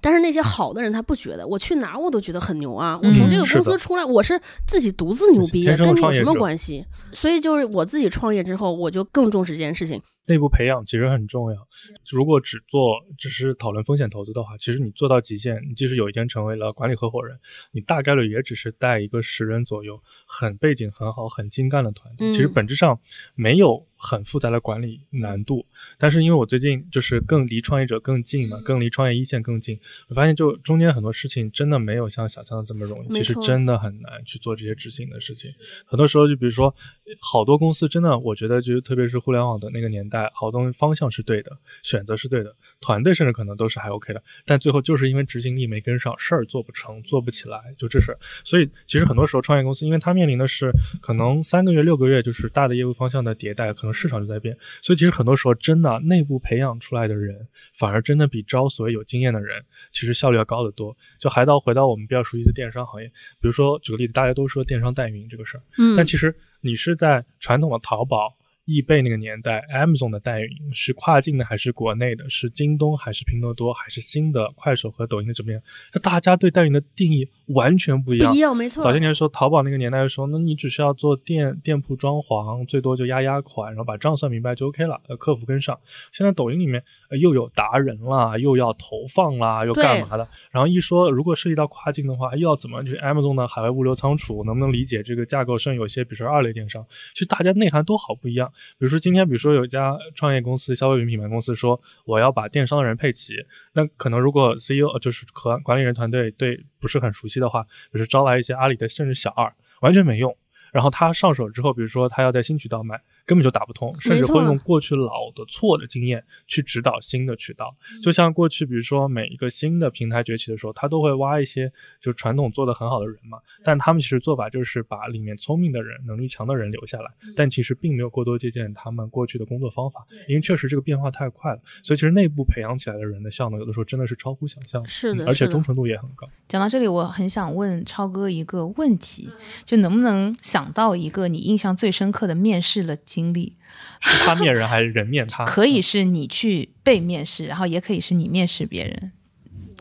[0.00, 2.98] 但是那些好的人他不觉得，我去哪儿我都觉得很牛啊！
[3.00, 6.84] 我从这个公司出来，我是自己独自牛逼，跟你有什么关系？
[7.12, 10.02] 所以就是我自己创业之后，我就更重视这件事情。
[10.26, 11.68] 内部培养其实很重要。
[12.10, 17.38] 如果只做只是讨论风险投资的话，其实你做到极限，你即使有一天成为了管理合伙人，
[17.70, 22.30] 你大概率也只是带一个十人左右，很背景很好、很精干的团队。
[22.30, 23.00] 嗯其实本质上
[23.34, 25.64] 没有很复杂的管理难度。
[25.96, 29.78] 但是因为我最近就是更离创业者更近嘛，更离创业一线更近，
[30.08, 35.52] 我发现就中间很多事情真的没有像想象的这么容易，其实真的很难去做这些执行的事情。
[35.86, 36.74] 很多时候就比如说，
[37.20, 48.18] 好多公司真的，我觉得就是特别是互联网的那个年代，好多方向是对的，选择是对的，团队甚至可能都是还 OK 的，但最后就是因为执行力没跟上，事儿做不成，做不起来，就这事儿。
[48.44, 50.70] 所以其实很多时候创业公司，因为它面临的是
[51.00, 60.96] 可能三个月、六个月就是大的业务方向的迭代，可能市场就在变，所以其实很多时候真的内部培养出来的人，反而真的比招所谓有经验的人，其实效率要高得多。
[61.20, 63.06] 就还到回到我们比较熟悉的电商行业，
[63.40, 65.62] 比如说举个例子，大家都说电商代运营这个事儿。
[65.78, 72.28] 嗯但其实你是在传统的淘宝、易贝那个年代，Amazon 的代运营是跨境的还是国内的？
[72.30, 75.60] 是京东还是拼多多还是新的快手和抖音的这边？
[75.92, 78.38] 那大家对代运营的定义完全不一样不一。
[78.38, 78.92] 样，没错早。
[78.92, 85.76] 些年说淘宝那个年代的时候，那你只需要做店店铺装潢，最多就压压款，然后把账算明白就 OK 了，呃，客服跟上。
[86.12, 90.28] 现在抖音里面、呃、又有达人啦，又要投放啦，又干嘛的？
[90.52, 95.58] 然后一说如果涉及到跨境的话，又要怎么就是 Amazon 的海外物流仓储能不能理解这个架构？
[95.58, 98.51] 甚至有些比如说二类电商，其实大家内涵都好不一样。
[98.78, 103.34] 比如说今天，比如说有一家创业公司、消费品品牌公司说我要把电商的人配齐，
[103.72, 110.36] 那可能如果 CEO 就是和管理人团队对不是很熟悉的话，就是招来一些阿里的甚至小二，完全没用。
[110.72, 117.74] 然后他上手之后，比如说他要在新渠道卖，根本就打不通，甚至会用过去老的错的经验去指导新的渠道。
[118.02, 136.28] 就像过去，比如说每一个新的平台崛起的时候，他都会挖一些就传统做得很好的人嘛，但他们其实做法就是把里面聪明的人、能力强的人留下来，但其实并没有过多借鉴他们过去的工作方法，因为确实这个变化太快了，所以其实内部培养起来的人的效能，有的时候真的是超乎想象，是的嗯而且忠诚度也很高。
[136.48, 139.28] 讲到这里，我很想问超哥一个问题，
[139.64, 143.58] 就能不能想到一个你印象最深刻的面试的经历？
[144.00, 145.44] 是他面人还是人面他？
[145.46, 149.12] 可以是你去被面试，然后也可以是你面试别人，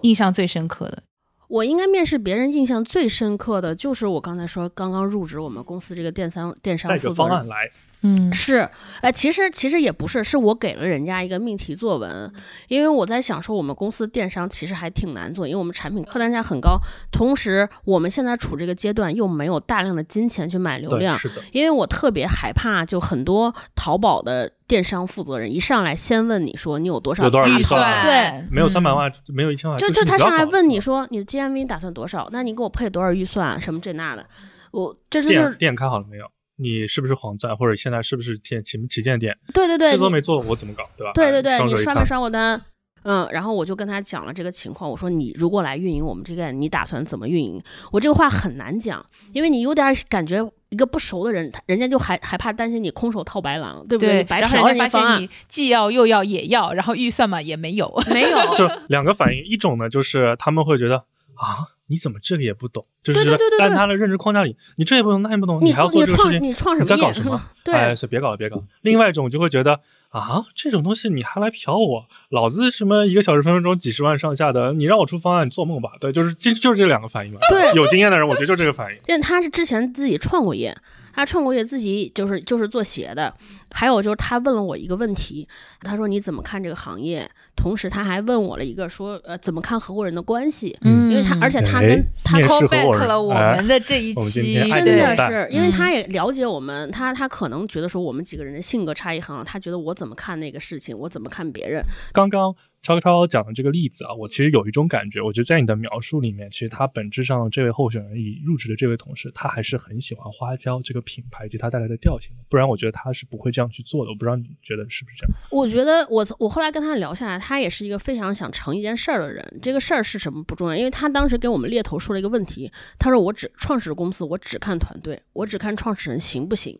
[0.01, 1.03] 印象最深刻的。
[1.47, 7.47] 我应该面试别人印象最深刻的就是我刚才说刚刚入职我们公司这个电商电商负责人着方案。
[7.47, 7.69] 来，
[8.03, 8.67] 嗯是，
[9.01, 12.33] 哎，其实其实也不是，是我给了人家一个命题作文，
[12.67, 16.79] 因为我在想说我们公司电商其实还挺难做，因为我们产品客单价很高，
[17.11, 32.27] 同时我们现在处这个阶段又没有大量的金钱去买流，量，是的，因为我特别害怕，就很多淘宝的电商负责人一上来先问你说你有多少预预算算对没有三百嗯万，没有一千万，就就他上来问你说你的 GMV 打算多少？
[32.31, 33.61] 那你给我配多少预算？
[33.61, 34.25] 什么这那的，
[34.71, 36.25] 我这这就是店店开好了没有？
[36.61, 39.35] 你是不是黄钻，或者现在是不是店旗旗舰店？
[39.53, 41.11] 对对对，这都没做，我怎么搞，对吧？
[41.11, 42.61] 哎对对对，你刷没刷过单？
[43.03, 47.59] 嗯，然后我就跟他讲了这个情况，我说你如果来运营我们这个，你打算怎么运营？
[47.91, 49.03] 我这个话很难讲，
[49.33, 50.37] 因为你有点感觉
[50.69, 57.91] 一个不熟的人，他人家就还还怕担心你空手套白狼，对不对你，白然后嫖人家发现你既要又要也要，然后预算嘛也没有。
[58.13, 61.03] 没有， 就两个反应，一种呢就是他们会觉得
[61.41, 62.85] 啊，你怎么这个也不懂？
[63.01, 66.95] 就是觉得对对对对对按他的认知框架里，你这也不懂，那也不懂，你还要做这个事情，你创什你在？
[66.95, 67.41] 搞什么？
[67.63, 68.63] 对哎，是别搞了，别搞了。
[68.81, 69.79] 另外一种就会觉得
[70.09, 75.93] 啊，这种东西你还来嫖我，老子什么一个小时分分钟几十万上下的，你让我出方案，你做梦吧？
[75.99, 77.39] 对，就是就就是这两个反应嘛。
[77.49, 78.99] 对有经验的人，我觉得就这个反应。
[79.07, 80.77] 因为他是之前自己创过业，
[81.13, 83.33] 他创过业，自己就是就是做鞋的。
[83.73, 85.47] 还有就是他问了我一个问题，
[85.81, 87.29] 他说你怎么看这个行业？
[87.55, 90.77] 同时他还问我了一个说，呃，怎么看合伙人的关系？
[90.81, 101.81] 嗯因为他而且他哎跟他 call back 了我哎们的这一期，真的是，因为嗯他也了解我们，他他可能觉得说我们几个人的性格差异很好，他觉得我怎么看那个事情，我怎么看别人，
[102.11, 114.09] 刚刚超超讲的这个例子啊，我其实有一种感觉，我觉得在你的描述里面，其实他本质上这位候选人已入职的这位同事，他还是很喜欢花椒这个品牌及它带来的调性的，不然我觉得他是不会这样去做的。
[114.09, 115.35] 我不知道你觉得是不是这样？
[115.51, 119.59] 我觉得我我后来跟他聊下来，他也是一个非常想成一件事儿的人。
[119.61, 126.79] 这个事儿是什么不重要，因为他当时给我们猎头说了一个问题，他说我只创始公司，我只看团队，我只看创始人行不行。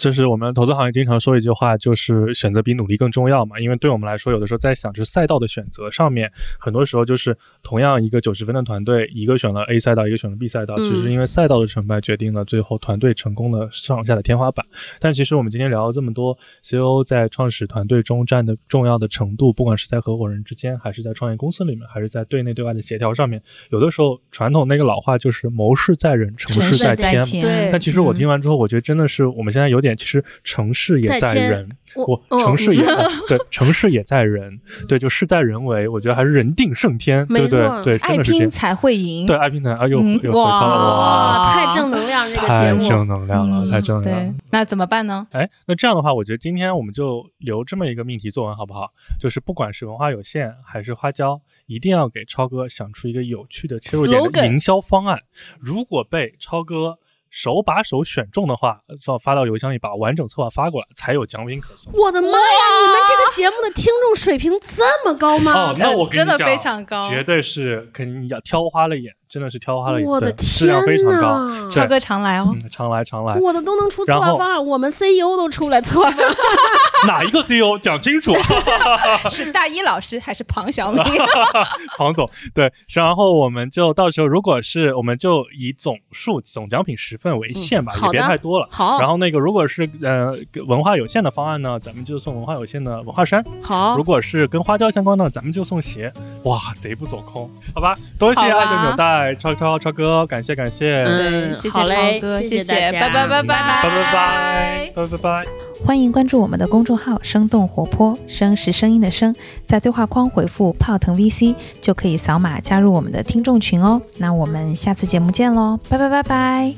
[0.00, 3.60] 这是我们投资行业经常说一句话，就是选择比努力更重要嘛。
[3.60, 14.64] 因为对我们来说，有的时候在想就是赛道的选择上面，很多时候就是同样一个九十分的团队，一个选了 A 赛道，一个选了 B 赛道，嗯只是因为赛道的成败决定了最后团队成功的上下的天花板。
[14.98, 27.42] 但其实我们今天聊了这么多，CEO 在创始团队中占的重要的程度，不管是在合伙人之间，还是在创业公司里面，还是在对内对外的协调上面，有的时候传统那个老话就是谋事在人，成事在在天。
[27.42, 37.60] 对但其实我嗯听完之后，我觉得真的是我们现在有点，其实城市也在人，我我嗯成事也、哦对，城市也在人， 对，就事在人为，我觉得还是人定胜天，对不对？
[37.82, 38.42] 对，真爱的是这样。
[38.42, 39.26] 拼才会赢。
[39.26, 42.76] 对，爱拼才啊，又嗯又回到了哇，哇，太正能量这个节太。
[42.88, 45.26] 正能量了，嗯太正能量对了。，那怎么办呢？
[45.32, 48.90] 哎，那这样的话，我觉得今天我们就留这么一个命题作文好不好？
[49.20, 55.20] 就是不管是文化有限还是花椒，一定要给超哥想出一个有趣的切入点的营销方案。
[55.58, 56.98] 如果被超哥
[57.30, 61.92] 手把手选中的话，发发到邮箱里，把完整策划发过来，才有奖品可送。
[61.94, 62.34] 我的妈呀！
[62.82, 65.52] 你们这个节目的听众水平这么高吗？
[65.52, 71.70] 哦，那我跟你讲真的非常高绝对是肯定要挑花了眼，真的是挑花了眼，我的对质量非常高。
[71.70, 72.50] 超哥常来哦。
[72.52, 73.36] 嗯，常来常来。
[73.36, 76.34] 我的都能出策划方案，我们 CEO 都出来策划方案。
[77.06, 78.34] 哪一个 CEO 讲清楚？
[79.30, 81.00] 是大一老师还是庞小明？
[81.96, 88.68] 庞总，对，然后我们就到时候，如果是我们就以总数总奖品十份为限吧，也别太多了。
[88.70, 90.34] 好，然后那个，如果是呃
[90.66, 96.12] 文化有限的方案呢，咱们就送文化有限的文化衫；好如，果是跟花椒相关的，咱们就送鞋。
[96.42, 97.96] 哇，贼不走空，好吧？
[98.18, 101.84] 多谢爱的纽带超超超哥，感谢感谢，嗯对，谢谢超
[102.20, 105.44] 哥，谢谢谢大家拜拜拜拜拜拜拜拜拜拜。
[105.84, 109.34] 欢迎关注我们的公众号“生动活泼”，声是声音的声，
[109.66, 114.00] 在对话框回复“泡腾 VC” 就可以扫码加入我们的听众群哦。
[114.18, 116.74] 那我们下次节目见喽，拜拜拜拜。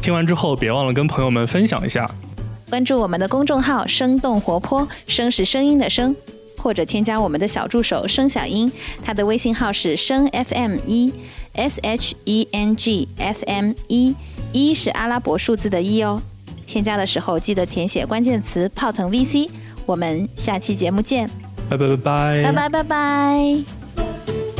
[0.00, 2.10] 听完之后，别忘了跟朋友们分享一下。
[2.70, 6.16] 关注我们的公众号“生动活泼”，声是声音的声，
[6.62, 8.70] 或者添加我们的小助手声小英，
[9.04, 11.12] 他的微信号是声 FM 一
[11.54, 14.14] S H E N G F M 一，
[14.52, 16.22] 一是阿拉伯数字的一哦。
[16.66, 19.50] 添加的时候记得填写关键词“泡腾 VC”。
[19.84, 21.28] 我们下期节目见，
[21.68, 24.51] 拜拜拜拜拜拜拜拜。